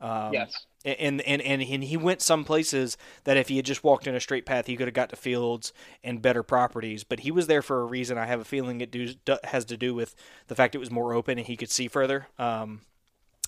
[0.00, 0.66] Um, yes.
[0.84, 4.14] And, and and and he went some places that if he had just walked in
[4.14, 5.72] a straight path, he could have got to fields
[6.04, 7.02] and better properties.
[7.02, 8.18] But he was there for a reason.
[8.18, 9.08] I have a feeling it do,
[9.42, 10.14] has to do with
[10.46, 12.28] the fact it was more open and he could see further.
[12.38, 12.82] Um,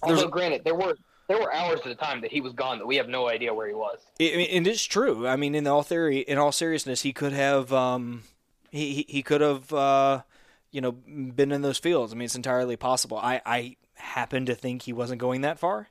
[0.02, 0.94] Although, granted, there were
[1.28, 3.52] there were hours at a time that he was gone that we have no idea
[3.52, 3.98] where he was.
[4.18, 5.26] It, and it's true.
[5.26, 8.24] I mean, in all theory, in all seriousness, he could have um,
[8.70, 10.22] he he could have uh,
[10.70, 12.12] you know been in those fields.
[12.12, 13.18] I mean, it's entirely possible.
[13.18, 15.88] I I happen to think he wasn't going that far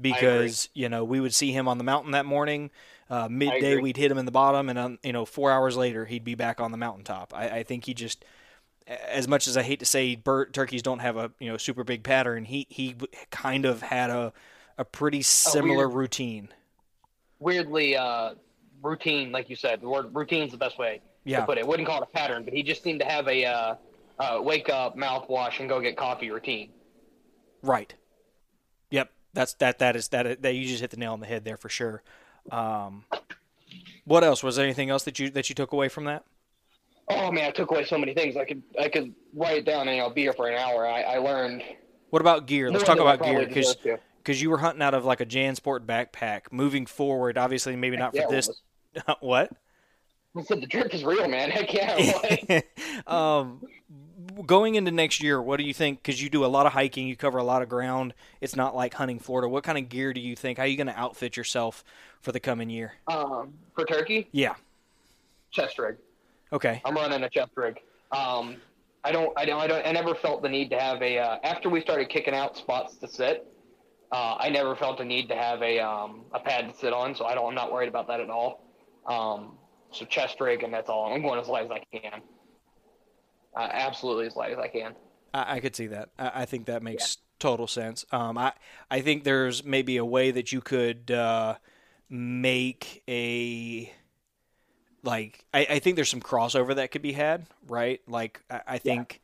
[0.00, 2.70] because you know we would see him on the mountain that morning.
[3.08, 6.04] Uh, midday, we'd hit him in the bottom, and um, you know four hours later,
[6.04, 7.32] he'd be back on the mountaintop.
[7.34, 8.24] I, I think he just
[9.08, 11.82] as much as I hate to say bird turkeys don't have a you know super
[11.82, 12.94] big pattern, he he
[13.30, 14.32] kind of had a
[14.78, 16.48] a pretty similar weird, routine.
[17.38, 18.34] Weirdly, uh,
[18.82, 21.40] routine, like you said, the word routine is the best way yeah.
[21.40, 21.66] to put it.
[21.66, 23.74] Wouldn't call it a pattern, but he just seemed to have a uh,
[24.18, 26.70] uh, wake up, mouthwash, and go get coffee routine.
[27.62, 27.94] Right.
[28.90, 29.10] Yep.
[29.34, 29.78] That's that.
[29.80, 30.42] That is that.
[30.42, 32.02] That you just hit the nail on the head there for sure.
[32.50, 33.04] Um,
[34.04, 36.24] what else was there anything else that you that you took away from that?
[37.08, 38.36] Oh man, I took away so many things.
[38.36, 40.86] I could I could write it down and I'll be here for an hour.
[40.86, 41.62] I, I learned.
[42.10, 42.70] What about gear?
[42.70, 43.76] Let's talk about gear because.
[44.26, 46.50] Because you were hunting out of like a JanSport backpack.
[46.50, 48.50] Moving forward, obviously, maybe not for Yeah, this.
[49.20, 49.52] what?
[50.36, 51.48] I said the drip is real, man.
[51.48, 52.60] Heck yeah.
[53.06, 53.62] um,
[54.44, 56.02] going into next year, what do you think?
[56.02, 58.14] Because you do a lot of hiking, you cover a lot of ground.
[58.40, 59.48] It's not like hunting Florida.
[59.48, 60.58] What kind of gear do you think?
[60.58, 61.84] How are you going to outfit yourself
[62.20, 62.94] for the coming year?
[63.06, 64.56] um, for turkey, Yeah.
[65.52, 65.96] chest rig.
[66.52, 66.82] Okay.
[66.84, 67.78] I'm running a chest rig.
[68.10, 68.56] Um,
[69.04, 71.16] I don't, I don't, I don't, I never felt the need to have a.
[71.18, 73.46] Uh, after we started kicking out spots to sit,
[74.12, 77.14] uh, I never felt a need to have a um, a pad to sit on.
[77.14, 78.64] So I don't, I'm not worried about that at all.
[79.06, 79.58] Um,
[79.90, 81.12] so chest rig, and that's all.
[81.12, 82.20] I'm going as light as I can.
[83.56, 84.94] Uh, absolutely as light as I can.
[85.32, 86.10] I, I could see that.
[86.18, 88.04] I, I think that makes total sense.
[88.12, 88.52] Um, I
[88.90, 91.56] I think there's maybe a way that you could uh,
[92.08, 93.92] make a
[95.02, 98.00] like I, I think there's some crossover that could be had, right?
[98.06, 99.20] Like I, I think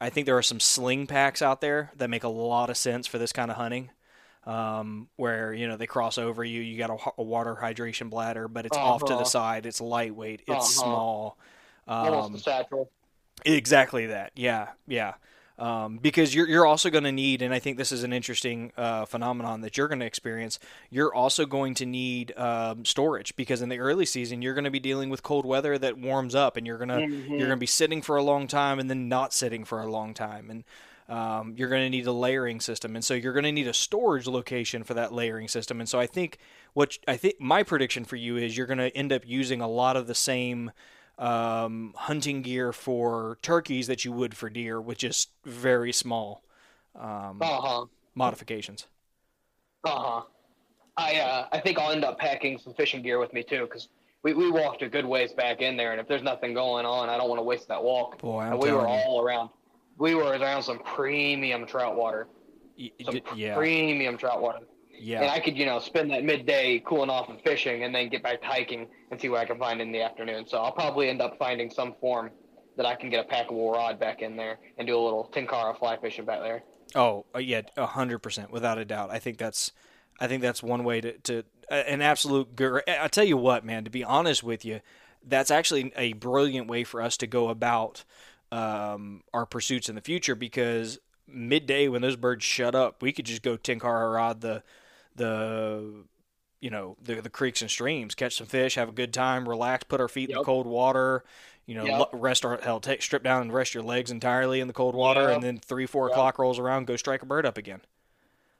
[0.00, 3.06] I think there are some sling packs out there that make a lot of sense
[3.06, 3.90] for this kind of hunting.
[4.46, 8.48] Um, where you know they cross over you, you got a, a water hydration bladder,
[8.48, 9.24] but it's off to the Uh-huh.
[9.24, 9.66] side.
[9.66, 10.42] It's lightweight.
[10.46, 10.72] It's Uh-huh.
[10.80, 11.38] small.
[12.02, 12.90] Almost Um, a satchel.
[13.44, 14.32] Exactly that.
[14.36, 15.14] Yeah, yeah.
[15.58, 18.72] Um, because you're you're also going to need, and I think this is an interesting
[18.78, 20.58] uh, phenomenon that you're going to experience.
[20.90, 24.70] You're also going to need um, storage because in the early season you're going to
[24.70, 27.04] be dealing with cold weather that warms up, and you're gonna
[27.36, 29.90] you're going to be sitting for a long time and then not sitting for a
[29.90, 30.64] long time, and
[31.10, 33.74] um, you're going to need a layering system, and so you're going to need a
[33.74, 35.80] storage location for that layering system.
[35.80, 36.38] And so I think
[36.72, 39.68] what I think my prediction for you is you're going to end up using a
[39.68, 40.70] lot of the same
[41.18, 46.44] um, hunting gear for turkeys that you would for deer with just very small
[46.94, 47.86] um, Uh huh.
[48.14, 48.86] modifications.
[49.84, 50.22] Uh huh.
[50.96, 53.88] I uh, I think I'll end up packing some fishing gear with me too, because
[54.22, 57.08] we, we walked a good ways back in there, and if there's nothing going on,
[57.08, 58.18] I don't want to waste that walk.
[58.20, 58.86] Boy, I'm and we were you.
[58.86, 59.50] all around.
[60.00, 62.26] We were around some premium trout water,
[63.04, 64.60] some yeah, premium trout water,
[64.98, 65.20] Yeah.
[65.20, 68.22] and I could you know spend that midday cooling off and fishing, and then get
[68.22, 70.46] back to hiking and see what I can find in the afternoon.
[70.48, 72.30] So I'll probably end up finding some form
[72.76, 75.78] that I can get a packable rod back in there and do a little Tenkara
[75.78, 76.62] fly fishing back there.
[76.94, 79.10] oh uh, yeah, a hundred percent, without a doubt.
[79.10, 79.72] I think that's,
[80.18, 82.56] I think that's one way to, to uh, an absolute.
[82.56, 83.84] gr- I tell you what, man.
[83.84, 84.80] To be honest with you,
[85.26, 88.04] that's actually a brilliant way for us to go about
[88.52, 93.26] um, our pursuits in the future because midday when those birds shut up, we could
[93.26, 94.62] just go Tenkara rod the
[95.16, 96.04] the
[96.60, 99.84] you know the the creeks and streams, catch some fish, have a good time, relax,
[99.84, 101.24] put our feet in the cold water.
[101.66, 102.08] You know, Yep.
[102.14, 105.28] rest our hell, take strip down and rest your legs entirely in the cold water,
[105.28, 105.34] Yep.
[105.34, 106.12] and then three four Yep.
[106.12, 107.82] o'clock rolls around, go strike a bird up again.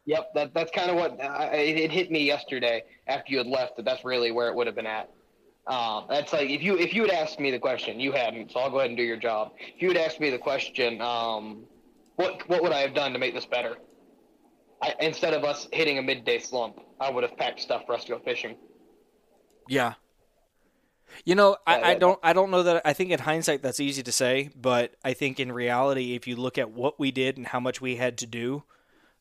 [0.06, 3.46] Yep, that that's kind of what uh, it, it hit me yesterday after you had
[3.46, 3.76] left.
[3.76, 5.10] That that's really where it would have been at.
[5.70, 8.58] Um, that's like if you if you had asked me the question, you hadn't, so
[8.58, 9.52] I'll go ahead and do your job.
[9.56, 11.62] If you had asked me the question, um,
[12.16, 13.76] what what would I have done to make this better?
[14.82, 18.02] I, instead of us hitting a midday slump, I would have packed stuff for us
[18.06, 18.56] to go fishing.
[19.68, 19.94] Yeah.
[21.24, 24.02] You know, I, I don't I don't know that I think in hindsight that's easy
[24.02, 27.46] to say, but I think in reality if you look at what we did and
[27.46, 28.64] how much we had to do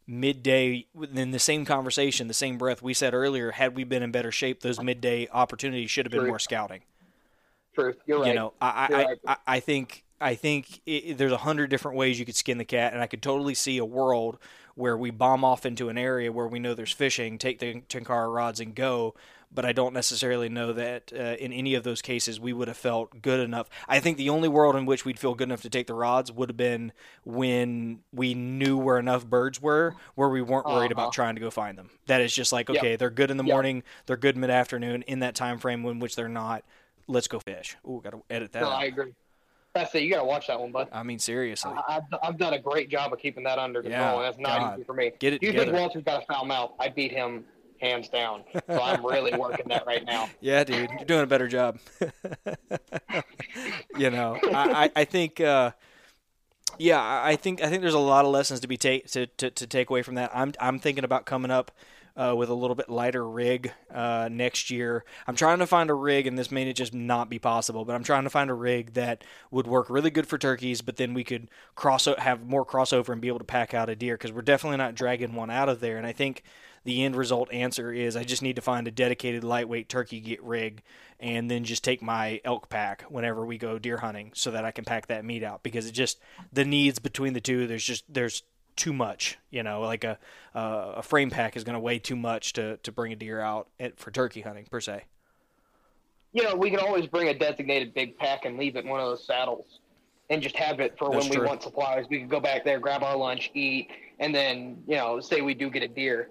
[0.09, 4.11] midday in the same conversation, the same breath we said earlier, had we been in
[4.11, 6.81] better shape, those midday opportunities should have been more scouting.
[7.75, 8.29] Truth, you're right.
[8.29, 9.17] You know, I I, right.
[9.27, 12.65] I, I think I think it, there's a hundred different ways you could skin the
[12.65, 14.39] cat, and I could totally see a world
[14.75, 18.33] where we bomb off into an area where we know there's fishing, take the Tenkara
[18.33, 19.13] rods and go.
[19.51, 22.77] But I don't necessarily know that uh, in any of those cases we would have
[22.77, 23.67] felt good enough.
[23.87, 26.31] I think the only world in which we'd feel good enough to take the rods
[26.31, 26.91] would have been
[27.23, 31.01] when we knew where enough birds were, where we weren't worried Uh-huh.
[31.05, 31.89] about trying to go find them.
[32.05, 32.77] That is just like, Yep.
[32.77, 33.53] okay, they're good in the Yep.
[33.53, 35.01] morning, they're good mid afternoon.
[35.03, 36.63] In that time frame in which they're not,
[37.07, 37.75] let's go fish.
[37.87, 38.61] Ooh, got to edit that.
[38.61, 38.81] no, out.
[38.81, 39.13] I agree.
[39.73, 40.01] That's it.
[40.03, 40.89] You gotta watch that one, bud.
[40.91, 41.71] I mean, seriously.
[41.87, 44.59] I, I've, I've done a great job of keeping that under control, Yeah, that's not
[44.59, 44.73] God.
[44.79, 45.11] easy for me.
[45.19, 45.73] Get it Do you think.
[45.73, 46.71] Walter's got a foul mouth?
[46.79, 47.45] I beat him
[47.81, 48.43] hands down.
[48.67, 50.29] So I'm really working that right now.
[50.41, 51.79] Yeah, dude, you're doing a better job.
[53.97, 55.71] you know, I, I, I think, uh,
[56.77, 59.49] yeah, I think I think there's a lot of lessons to be take to, to,
[59.49, 60.31] to take away from that.
[60.33, 61.71] I'm I'm thinking about coming up
[62.19, 65.05] uh, with a little bit lighter rig uh, next year.
[65.25, 68.03] I'm trying to find a rig, and this may just not be possible, but I'm
[68.03, 71.23] trying to find a rig that would work really good for turkeys, but then we
[71.23, 74.41] could cross have more crossover and be able to pack out a deer because we're
[74.41, 75.97] definitely not dragging one out of there.
[75.97, 76.43] And I think
[76.83, 80.41] the end result answer is I just need to find a dedicated lightweight turkey get
[80.43, 80.81] rig
[81.19, 84.71] and then just take my elk pack whenever we go deer hunting so that I
[84.71, 86.19] can pack that meat out because it just
[86.53, 88.43] the needs between the two there's just there's
[88.79, 89.37] too much.
[89.51, 90.17] You know, like a
[90.55, 93.39] uh, a frame pack is going to weigh too much to to bring a deer
[93.39, 95.03] out at, for turkey hunting per se.
[96.31, 98.99] You know, we can always bring a designated big pack and leave it in one
[99.01, 99.79] of those saddles,
[100.29, 101.41] and just have it for That's when true.
[101.41, 102.05] we want supplies.
[102.09, 103.89] We can go back there, grab our lunch, eat,
[104.19, 106.29] and then you know, say we do get a deer,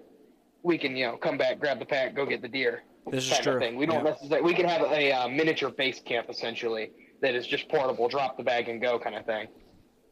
[0.63, 2.83] we can you know come back, grab the pack, go get the deer.
[3.11, 3.59] This is kind true.
[3.59, 3.75] Thing.
[3.75, 4.11] We don't Yeah.
[4.11, 4.45] necessarily.
[4.45, 6.91] We can have a uh, miniature base camp essentially
[7.21, 9.47] that is just portable, drop the bag and go kind of thing.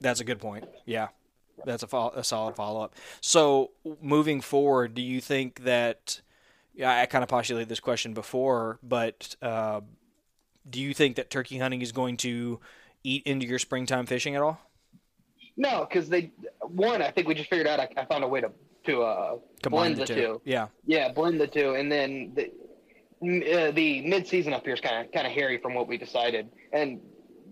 [0.01, 0.65] That's a good point.
[0.85, 1.07] Yeah,
[1.65, 2.95] that's a, fol- a solid follow up.
[3.21, 6.21] So moving forward, do you think that?
[6.73, 9.81] Yeah, I kind of postulated this question before, but uh,
[10.69, 12.59] do you think that turkey hunting is going to
[13.03, 14.59] eat into your springtime fishing at all?
[15.55, 16.31] No, because they
[16.61, 17.01] one.
[17.01, 17.79] I think we just figured out.
[17.79, 18.51] I, I found a way to
[18.87, 20.15] to uh, Combine blend the, two.
[20.15, 20.41] two.
[20.45, 22.45] Yeah, Yeah, blend the two, and then the
[23.21, 25.97] uh, the mid season up here is kind of kind of hairy from what we
[25.97, 26.99] decided, and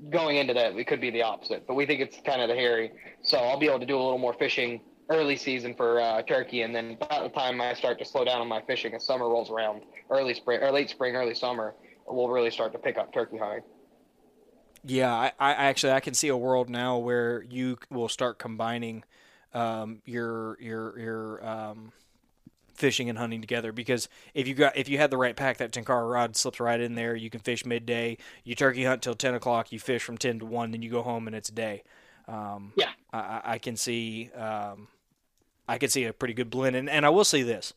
[0.10, 1.66] going into that, it could be the opposite.
[1.68, 4.04] But we think it's kind of the hairy, so I'll be able to do a
[4.04, 8.00] little more fishing early season for uh, turkey, and then by the time I start
[8.00, 11.16] to slow down on my fishing as summer rolls around, early spring or late spring,
[11.16, 11.76] early summer,
[12.08, 13.64] we'll really start to pick up turkey hunting.
[14.84, 15.14] yeah.
[15.14, 19.04] I, I actually I can see a world now where you will start combining
[19.56, 21.92] um, your your your um,
[22.74, 25.72] fishing and hunting together because if you got if you had the right pack that
[25.72, 27.16] Tenkara rod slips right in there.
[27.16, 28.18] You can fish midday.
[28.44, 29.72] You turkey hunt till 10 o'clock.
[29.72, 31.84] You fish from 10 to 1 then you go home and it's day.
[32.28, 32.90] Um, Yeah.
[33.14, 34.88] I, I- I can see um,
[35.68, 36.76] I can see a pretty good blend.
[36.76, 37.74] And, and I will say this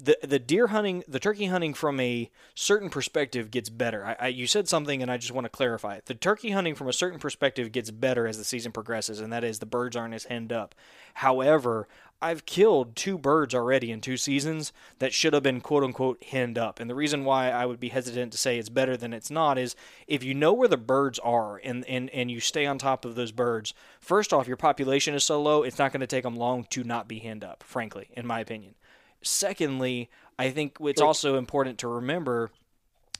[0.00, 4.28] the the deer hunting the turkey hunting from a certain perspective gets better I, I
[4.28, 6.92] you said something and I just want to clarify it the turkey hunting from a
[6.92, 10.24] certain perspective gets better as the season progresses and that is the birds aren't as
[10.24, 10.74] henned up
[11.14, 11.88] however
[12.22, 16.58] I've killed two birds already in two seasons that should have been quote unquote henned
[16.58, 16.78] up.
[16.78, 19.56] And the reason why I would be hesitant to say it's better than it's not
[19.56, 19.74] is
[20.06, 23.14] if you know where the birds are and, and, and you stay on top of
[23.14, 26.36] those birds, first off, your population is so low, it's not going to take them
[26.36, 28.74] long to not be henned up, frankly, in my opinion.
[29.22, 32.50] Secondly, I think it's also important to remember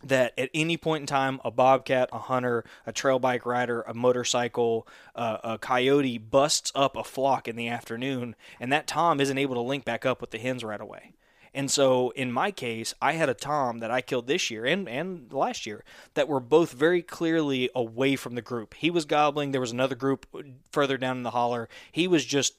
[0.02, 3.92] that at any point in time, a bobcat, a hunter, a trail bike rider, a
[3.92, 9.36] motorcycle, uh, a coyote busts up a flock in the afternoon, and that tom isn't
[9.36, 11.12] able to link back up with the hens right away.
[11.52, 14.88] And so, in my case, I had a tom that I killed this year and,
[14.88, 15.84] and last year
[16.14, 18.74] that were both very clearly away from the group.
[18.74, 19.50] He was gobbling.
[19.50, 20.26] There was another group
[20.70, 21.68] further down in the holler.
[21.90, 22.54] He was just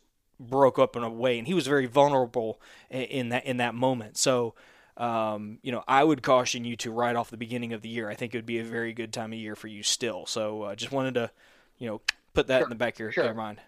[0.50, 4.18] broke up and away, and he was very vulnerable in that in that moment.
[4.18, 4.56] So,
[4.98, 8.10] um, you know, I would caution you to right off the beginning of the year.
[8.10, 10.26] I think it would be a very good time of year for you still.
[10.26, 11.32] So, uh, just wanted to,
[11.78, 12.02] you know,
[12.34, 13.26] put that in the back of your, Sure.
[13.26, 13.60] your mind.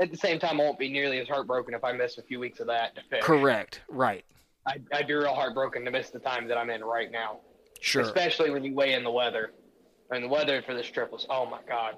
[0.00, 2.40] At the same time, I won't be nearly as heartbroken if I miss a few
[2.40, 2.96] weeks of that.
[3.20, 3.82] Correct.
[3.86, 4.24] Right.
[4.66, 7.40] I'd, I'd be real heartbroken to miss the time that I'm in right now.
[7.80, 8.02] Sure.
[8.02, 9.52] especially when you weigh in the weather.
[10.10, 11.96] And the weather for this trip was, oh my god,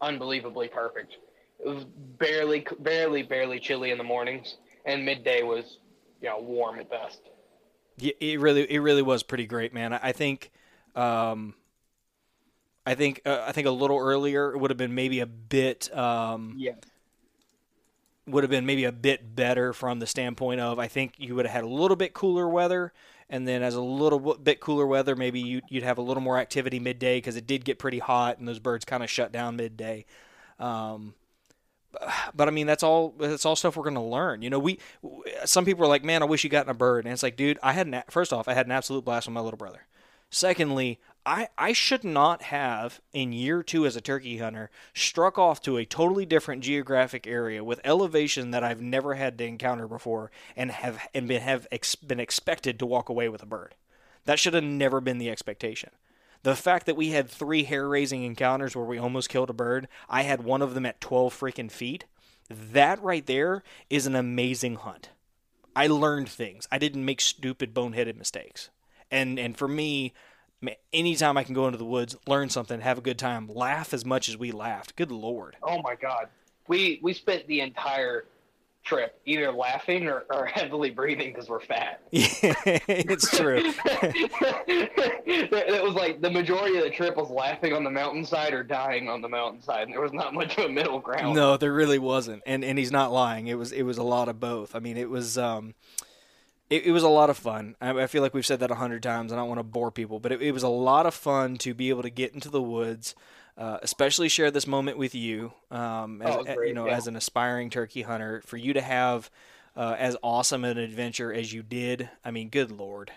[0.00, 1.16] unbelievably perfect.
[2.18, 5.78] Barely, barely, barely chilly in the mornings, and midday was,
[6.20, 7.20] you know, warm at best.
[7.98, 9.92] Yeah, it really it really was pretty great, man.
[9.92, 10.50] I, I think
[10.94, 11.54] um,
[12.84, 15.94] I think uh, I think a little earlier it would have been maybe a bit
[15.96, 16.72] um, Yeah.
[18.26, 21.44] would have been maybe a bit better from the standpoint of I think you would
[21.44, 22.92] have had a little bit cooler weather,
[23.28, 26.38] and then as a little bit cooler weather, maybe you, you'd have a little more
[26.38, 29.56] activity midday because it did get pretty hot and those birds kind of shut down
[29.56, 30.04] midday.
[30.60, 31.14] Um,
[32.34, 33.14] but I mean, that's all.
[33.18, 34.42] That's all stuff we're going to learn.
[34.42, 34.78] You know, we.
[35.44, 37.58] Some people are like, "Man, I wish you got a bird," and it's like, dude,
[37.62, 38.02] I had an.
[38.08, 39.86] First off, I had an absolute blast with my little brother.
[40.30, 45.60] Secondly, I I should not have in year two as a turkey hunter struck off
[45.62, 50.30] to a totally different geographic area with elevation that I've never had to encounter before,
[50.56, 53.74] and have and been have ex, been expected to walk away with a bird.
[54.24, 55.90] That should have never been the expectation.
[56.42, 59.86] The fact that we had three hair raising encounters where we almost killed a bird,
[60.08, 62.04] I had one of them at 12 freaking feet.
[62.50, 65.10] That right there is an amazing hunt.
[65.74, 66.66] I learned things.
[66.70, 68.70] I didn't make stupid, boneheaded mistakes.
[69.10, 70.12] And and for me,
[70.92, 74.04] anytime I can go into the woods, learn something, have a good time, laugh as
[74.04, 74.96] much as we laughed.
[74.96, 75.56] Good lord.
[75.62, 76.28] Oh my god.
[76.68, 78.24] We we spent the entire
[78.84, 82.02] trip either laughing or, or heavily breathing because we're fat.
[82.10, 82.28] Yeah,
[82.88, 83.62] it's true.
[85.26, 89.08] it was like the majority of the trip was laughing on the mountainside or dying
[89.08, 89.84] on the mountainside.
[89.84, 91.34] And there was not much of a middle ground.
[91.34, 93.46] No, there really wasn't, and and he's not lying.
[93.46, 94.74] It was it was a lot of both.
[94.74, 95.74] I mean, it was um,
[96.72, 97.76] it, it was a lot of fun.
[97.80, 99.32] I, I feel like we've said that a hundred times.
[99.32, 101.74] I don't want to bore people, but it, it was a lot of fun to
[101.74, 103.14] be able to get into the woods,
[103.56, 106.96] uh, especially share this moment with you, um, as, Oh, you know, yeah.
[106.96, 108.42] as an aspiring turkey hunter.
[108.46, 109.30] For you to have
[109.76, 113.10] uh, as awesome an adventure as you did, I mean, good lord.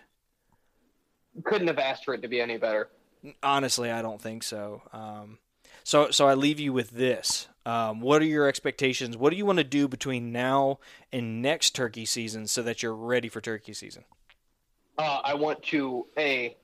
[1.43, 2.89] Couldn't have asked for it to be any better.
[3.43, 4.81] Honestly, I don't think so.
[4.93, 5.39] Um,
[5.83, 7.47] So so I leave you with this.
[7.65, 9.17] Um, what are your expectations?
[9.17, 10.79] What do you want to do between now
[11.11, 14.03] and next turkey season so that you're ready for turkey season?
[14.97, 16.55] Uh, I want to a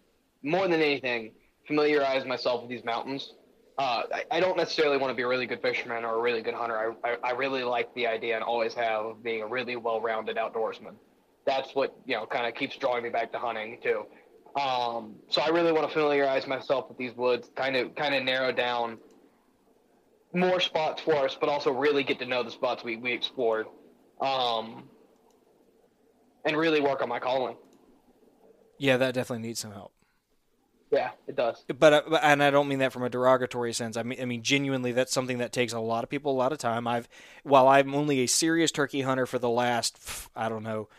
[0.44, 1.32] more than anything
[1.68, 3.34] familiarize myself with these mountains.
[3.78, 6.42] Uh, I, I, don't necessarily want to be a really good fisherman or a really
[6.42, 6.96] good hunter.
[7.04, 10.36] I, I, I really like the idea and always have of being a really well-rounded
[10.36, 10.96] outdoorsman.
[11.46, 14.06] That's what you know kind of keeps drawing me back to hunting too.
[14.60, 18.24] Um, so I really want to familiarize myself with these woods, kind of kind of
[18.24, 18.98] narrow down
[20.34, 23.68] more spots for us, but also really get to know the spots we, we explored,
[24.22, 24.84] um,
[26.46, 27.56] and really work on my calling.
[28.78, 29.94] Yeah, that definitely needs some help.
[30.92, 31.64] Yeah, it does.
[31.80, 33.96] But uh, and I don't mean that from a derogatory sense.
[33.96, 36.52] I mean, I mean genuinely, that's something that takes a lot of people a lot
[36.52, 36.86] of time.
[36.86, 37.08] I've
[37.44, 39.98] while I'm only a serious turkey hunter for the last
[40.36, 40.90] I don't know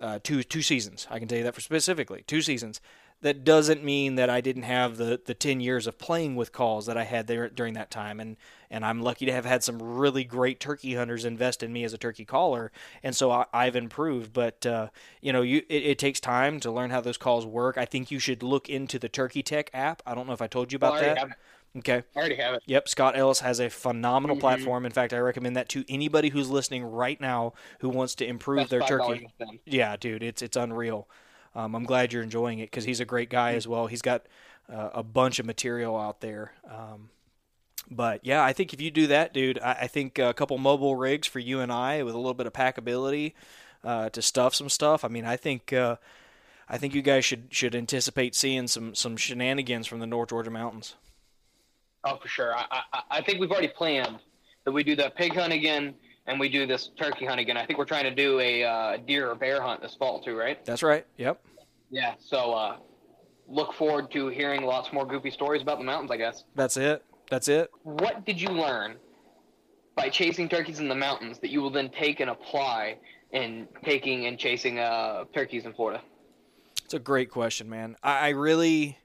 [0.00, 1.06] uh, two two seasons.
[1.10, 2.82] I can tell you that for specifically two seasons
[3.20, 6.86] that doesn't mean that I didn't have the, the 10 years of playing with calls
[6.86, 8.20] that I had there during that time.
[8.20, 8.36] And,
[8.70, 11.92] and I'm lucky to have had some really great turkey hunters invest in me as
[11.92, 12.70] a turkey caller.
[13.02, 14.32] And so I, have improved.
[14.32, 14.88] But, uh,
[15.20, 17.76] you know, you it, it, takes time to learn how those calls work.
[17.76, 20.00] I think you should look into the Turkey Tech app.
[20.06, 21.36] I don't know if I told you about well, that.
[21.78, 22.02] Okay.
[22.14, 22.62] I already have it.
[22.66, 22.88] Yep.
[22.88, 24.40] Scott Ellis has a phenomenal mm-hmm.
[24.40, 24.86] platform.
[24.86, 28.68] In fact, I recommend that to anybody who's listening right now who wants to improve
[28.68, 29.28] their turkey.
[29.64, 31.08] Yeah, dude, it's it's unreal.
[31.58, 33.88] Um, I'm glad you're enjoying it because he's a great guy as well.
[33.88, 34.26] He's got
[34.72, 36.52] uh, a bunch of material out there.
[36.70, 37.10] Um,
[37.90, 40.94] but yeah, I think if you do that, dude, I, I, think a couple mobile
[40.94, 43.32] rigs for you and I with a little bit of packability
[43.82, 45.04] uh, to stuff some stuff.
[45.04, 45.96] I mean, I think uh,
[46.68, 50.50] I think you guys should should anticipate seeing some some shenanigans from the North Georgia
[50.50, 50.94] mountains.
[52.04, 52.54] Oh, for sure.
[52.54, 54.20] I, I, I think we've already planned
[54.64, 55.96] that we do the pig hunt again
[56.28, 57.56] and we do this turkey hunt again.
[57.56, 60.36] I think we're trying to do a uh, deer or bear hunt this fall too,
[60.36, 60.62] right?
[60.64, 61.06] That's right.
[61.16, 61.42] Yep.
[61.90, 62.14] Yeah.
[62.18, 62.76] So uh,
[63.48, 66.10] look forward to hearing lots more goofy stories about the mountains.
[66.10, 66.44] I guess.
[66.54, 67.02] That's it.
[67.30, 67.70] That's it.
[67.82, 68.96] What did you learn
[69.96, 72.98] by chasing turkeys in the mountains that you will then take and apply
[73.32, 76.02] in taking and chasing uh, turkeys in Florida?
[76.84, 77.96] It's a great question, man.
[78.02, 78.98] I, I really.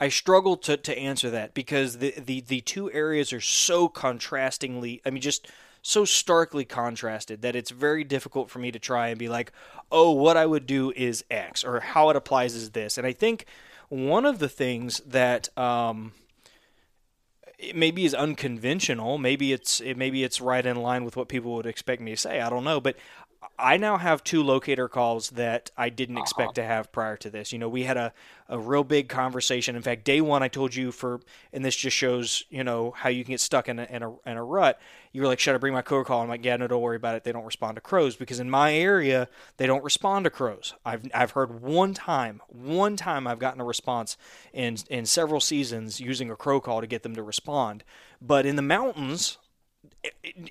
[0.00, 5.00] I struggle to, to answer that because the, the, the two areas are so contrastingly
[5.06, 5.46] I mean just
[5.82, 9.52] so starkly contrasted that it's very difficult for me to try and be like,
[9.90, 12.96] oh, what I would do is X or how it applies is this.
[12.96, 13.46] And I think
[13.88, 16.12] one of the things that um,
[17.74, 21.66] maybe is unconventional, maybe it's it, maybe it's right in line with what people would
[21.66, 22.40] expect me to say.
[22.40, 22.96] I don't know, but
[23.58, 26.22] I now have two locator calls that I didn't uh-huh.
[26.22, 27.52] expect to have prior to this.
[27.52, 28.12] You know, we had a,
[28.48, 29.76] a real big conversation.
[29.76, 31.20] In fact, day one, I told you for,
[31.52, 34.12] and this just shows, you know, how you can get stuck in a, in a,
[34.26, 34.80] in a rut.
[35.12, 36.22] You were like, should I bring my crow call?
[36.22, 37.24] I'm like, yeah, no, don't worry about it.
[37.24, 40.74] They don't respond to crows because in my area, they don't respond to crows.
[40.84, 44.16] I've, I've heard one time, one time I've gotten a response
[44.52, 47.84] in, in several seasons using a crow call to get them to respond.
[48.20, 49.38] But in the mountains,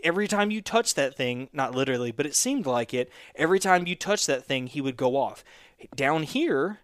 [0.04, 3.88] every time you touch that thing, not literally, but it seemed like it, every time
[3.88, 5.44] you touch that thing, he would go off.
[5.96, 6.80] Down here,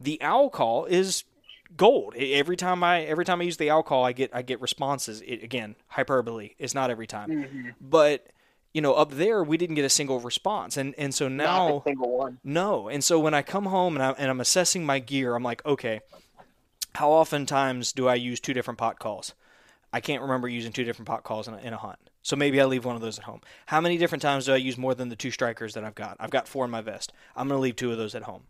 [0.00, 1.24] the owl call is
[1.76, 2.14] gold.
[2.16, 5.20] Every time I every time I use the owl call, I get I get responses.
[5.20, 6.54] It, again, hyperbole.
[6.58, 7.68] It's not every time, mm-hmm.
[7.80, 8.26] but
[8.72, 11.82] you know, up there we didn't get a single response, and and so now
[12.42, 12.88] no.
[12.88, 15.64] And so when I come home and I and I'm assessing my gear, I'm like,
[15.66, 16.00] okay,
[16.94, 19.34] how often times do I use two different pot calls?
[19.92, 21.98] I can't remember using two different pot calls in a, in a hunt.
[22.22, 23.40] So maybe I leave one of those at home.
[23.66, 26.16] How many different times do I use more than the two strikers that I've got?
[26.20, 27.12] I've got four in my vest.
[27.34, 28.42] I'm going to leave two of those at home.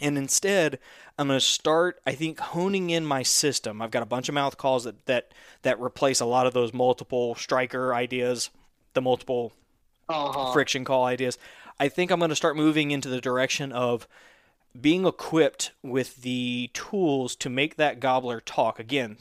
[0.00, 0.78] And instead,
[1.18, 3.82] I'm going to start, I think, honing in my system.
[3.82, 5.32] I've got a bunch of mouth calls that, that,
[5.62, 8.50] that replace a lot of those multiple striker ideas,
[8.94, 9.52] the multiple
[10.08, 10.52] uh-huh.
[10.52, 11.38] friction call ideas.
[11.78, 14.08] I think I'm going to start moving into the direction of
[14.78, 18.78] being equipped with the tools to make that gobbler talk.
[18.78, 19.18] Again,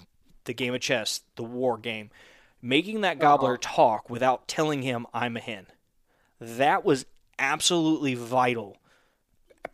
[0.49, 2.09] the game of chess, the war game,
[2.59, 3.75] making that gobbler uh-huh.
[3.75, 5.67] talk without telling him I'm a hen.
[6.41, 7.05] That was
[7.37, 8.75] absolutely vital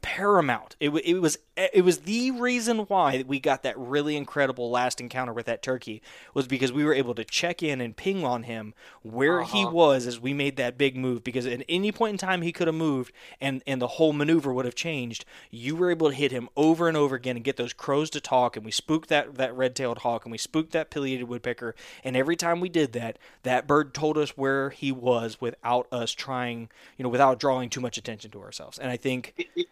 [0.05, 0.75] paramount.
[0.79, 5.33] It, it was it was the reason why we got that really incredible last encounter
[5.33, 5.99] with that turkey
[6.31, 9.57] was because we were able to check in and ping on him where uh-huh.
[9.57, 12.51] he was as we made that big move because at any point in time he
[12.51, 16.15] could have moved and and the whole maneuver would have changed you were able to
[16.15, 19.09] hit him over and over again and get those crows to talk and we spooked
[19.09, 22.93] that that red-tailed hawk and we spooked that pileated woodpecker and every time we did
[22.93, 27.71] that that bird told us where he was without us trying you know without drawing
[27.71, 29.67] too much attention to ourselves and i think it, it,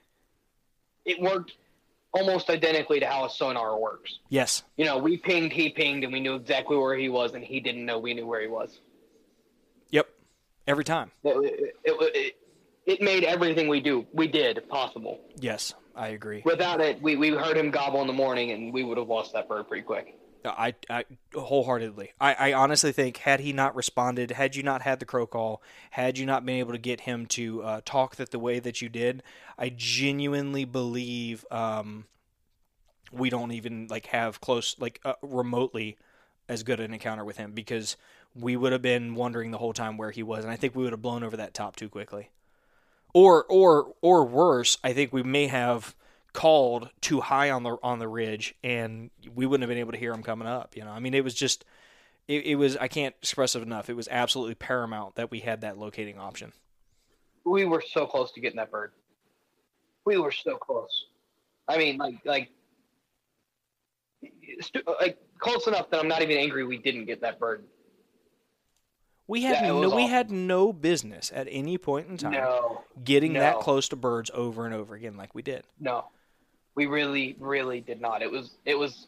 [1.06, 1.54] it worked
[2.14, 4.20] almost identically to how a sonar works.
[4.30, 4.64] Yes.
[4.78, 7.60] You know, we pinged, he pinged, and we knew exactly where he was, and he
[7.60, 8.80] didn't know we knew where he was.
[9.90, 10.08] Yep.
[10.68, 11.12] Every time.
[11.24, 12.36] It, it, it,
[12.86, 15.20] it made everything we do, we did, possible.
[15.40, 16.42] Yes, I agree.
[16.46, 19.34] Without it, we, we heard him gobble in the morning, and we would have lost
[19.34, 20.18] that bird pretty quick.
[20.46, 22.12] I, I wholeheartedly.
[22.20, 25.62] I, I honestly think had he not responded, had you not had the crow call,
[25.92, 28.82] had you not been able to get him to uh, talk that the way that
[28.82, 29.24] you did,
[29.58, 32.06] I genuinely believe um,
[33.12, 35.98] we don't even like have close like uh, remotely
[36.50, 37.96] as good an encounter with him because
[38.36, 40.84] we would have been wondering the whole time where he was, and I think we
[40.84, 42.30] would have blown over that top too quickly.
[43.14, 45.96] Or or or worse, I think we may have
[46.34, 49.98] called too high on the on the ridge, and we wouldn't have been able to
[49.98, 50.76] hear him coming up.
[50.76, 51.64] You know, I mean, it was just
[52.28, 53.90] it, it was I can't express it enough.
[53.90, 56.54] It was absolutely paramount that we had that locating option.
[57.46, 58.92] We were so close to getting that bird.
[60.06, 61.06] We were so close.
[61.68, 62.50] I mean, like like
[65.00, 67.64] like close enough that I'm not even angry we didn't get that bird.
[69.28, 73.34] We had Yeah, no, we had no business at any point in time No, getting
[73.34, 75.64] that close to birds over and over again like we did.
[75.80, 76.10] no,
[76.76, 78.22] we really, really did not.
[78.22, 79.08] It was, it was,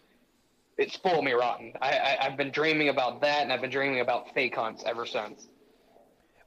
[0.77, 1.73] it spoiled me rotten.
[1.81, 5.05] I, I I've been dreaming about that, and I've been dreaming about fake hunts ever
[5.05, 5.47] since.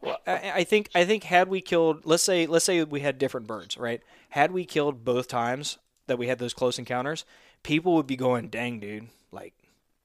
[0.00, 3.18] Well, I, I think I think had we killed, let's say let's say we had
[3.18, 4.00] different birds, right?
[4.30, 7.24] Had we killed both times that we had those close encounters,
[7.62, 9.54] people would be going, "Dang, dude, like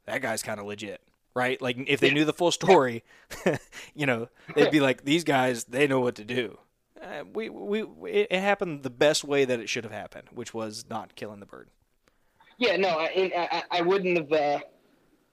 [0.06, 1.02] that guy's kind of legit."
[1.36, 1.60] Right?
[1.62, 3.04] Like if they knew the full story,
[3.96, 6.60] you know, they'd be like, "These guys, they know what to do."
[7.04, 10.54] Uh, we we it, it happened the best way that it should have happened, which
[10.54, 11.70] was not killing the bird.
[12.58, 14.32] Yeah, no, I, I, I wouldn't have.
[14.32, 14.60] Uh,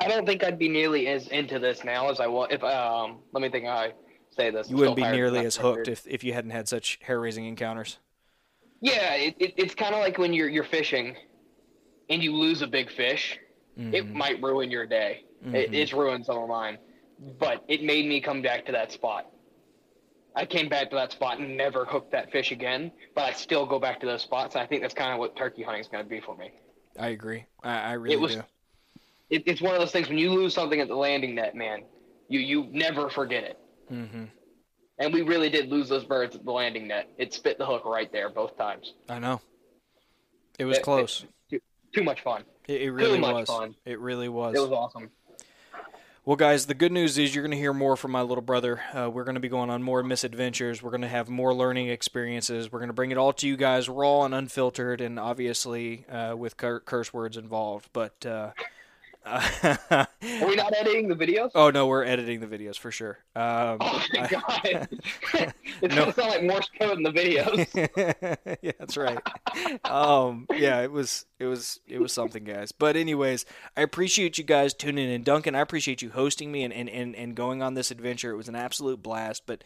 [0.00, 2.48] I don't think I'd be nearly as into this now as I was.
[2.50, 3.92] If um, let me think I
[4.30, 4.68] say this.
[4.68, 7.44] You I'm wouldn't be nearly as hooked if, if you hadn't had such hair raising
[7.44, 7.98] encounters.
[8.80, 11.14] Yeah, it, it, it's kind of like when you're you're fishing,
[12.08, 13.38] and you lose a big fish.
[13.76, 14.12] It Mhm.
[14.12, 15.24] might ruin your day.
[15.54, 15.74] It, Mhm.
[15.74, 16.78] it's ruined some of mine,
[17.38, 19.30] but it made me come back to that spot.
[20.36, 23.66] I came back to that spot and never hooked that fish again, but I still
[23.66, 24.54] go back to those spots.
[24.54, 26.52] And I think that's kind of what turkey hunting is going to be for me.
[26.98, 27.46] I agree.
[27.62, 28.42] I, I really was- do.
[29.30, 31.84] It, it's one of those things when you lose something at the landing net, man,
[32.28, 33.58] you you never forget it.
[33.88, 34.24] hmm
[34.98, 37.08] And we really did lose those birds at the landing net.
[37.16, 38.94] It spit the hook right there both times.
[39.08, 39.40] I know.
[40.58, 41.24] It was It- it- close.
[41.48, 41.60] too,
[41.94, 42.42] too much fun.
[42.66, 43.48] It, it really much was.
[43.48, 43.74] fun.
[43.84, 44.56] It really was.
[44.56, 45.10] It was awesome.
[46.30, 48.80] Well, guys, the good news is you're going to hear more from my little brother.
[48.96, 50.80] Uh, we're going to be going on more misadventures.
[50.80, 52.70] We're going to have more learning experiences.
[52.70, 56.36] We're going to bring it all to you guys raw and unfiltered, and obviously uh,
[56.36, 57.88] with cur- curse words involved.
[57.92, 58.52] But uh,
[59.26, 61.50] Are we not editing the videos?
[61.54, 63.18] oh no, we're editing the videos for sure.
[63.36, 64.88] Um, Oh my god!
[65.82, 66.06] it's No.
[66.06, 68.56] gonna sound like Morse code in the videos.
[68.62, 69.18] yeah, that's right.
[69.84, 72.72] Um, yeah, it was it was it was something, guys.
[72.72, 73.44] But anyways,
[73.76, 75.54] I appreciate you guys tuning in, Duncan.
[75.54, 78.30] I appreciate you hosting me and and, and, and going on this adventure.
[78.32, 79.42] It was an absolute blast.
[79.46, 79.62] But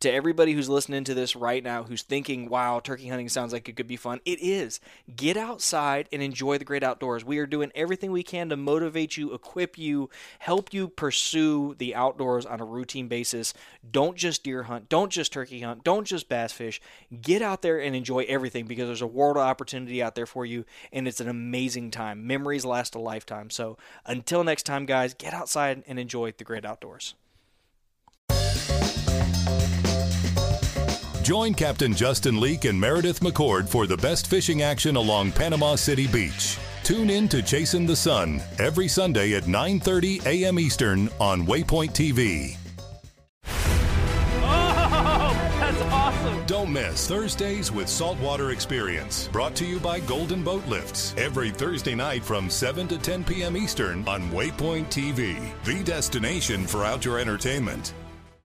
[0.00, 3.68] to everybody who's listening to this right now, who's thinking, "Wow, turkey hunting sounds like
[3.68, 4.80] it could be fun," it is.
[5.14, 7.24] Get outside and enjoy the great outdoors.
[7.24, 11.94] We are doing everything we can to motivate you, equip you, help you pursue the
[11.94, 13.54] outdoors on a routine basis.
[13.88, 16.80] Don't just deer hunt, don't just turkey hunt, don't just bass fish.
[17.20, 20.44] Get out there and enjoy everything because there's a world of opportunity out there for
[20.46, 22.26] you, and it's an amazing time.
[22.26, 23.50] Memories last a lifetime.
[23.50, 27.14] So until next time, guys, get outside and enjoy the great outdoors.
[31.26, 36.06] Join Captain Justin Leake and Meredith McCord for the best fishing action along Panama City
[36.06, 36.56] Beach.
[36.84, 40.60] Tune in to Chasing the Sun every Sunday at 9:30 a.m.
[40.60, 42.56] Eastern on Waypoint TV.
[44.36, 46.46] Oh, that's awesome.
[46.46, 51.96] Don't miss Thursdays with Saltwater Experience, brought to you by Golden Boat Lifts, every Thursday
[51.96, 53.56] night from 7 to 10 p.m.
[53.56, 57.94] Eastern on Waypoint TV, the destination for outdoor entertainment.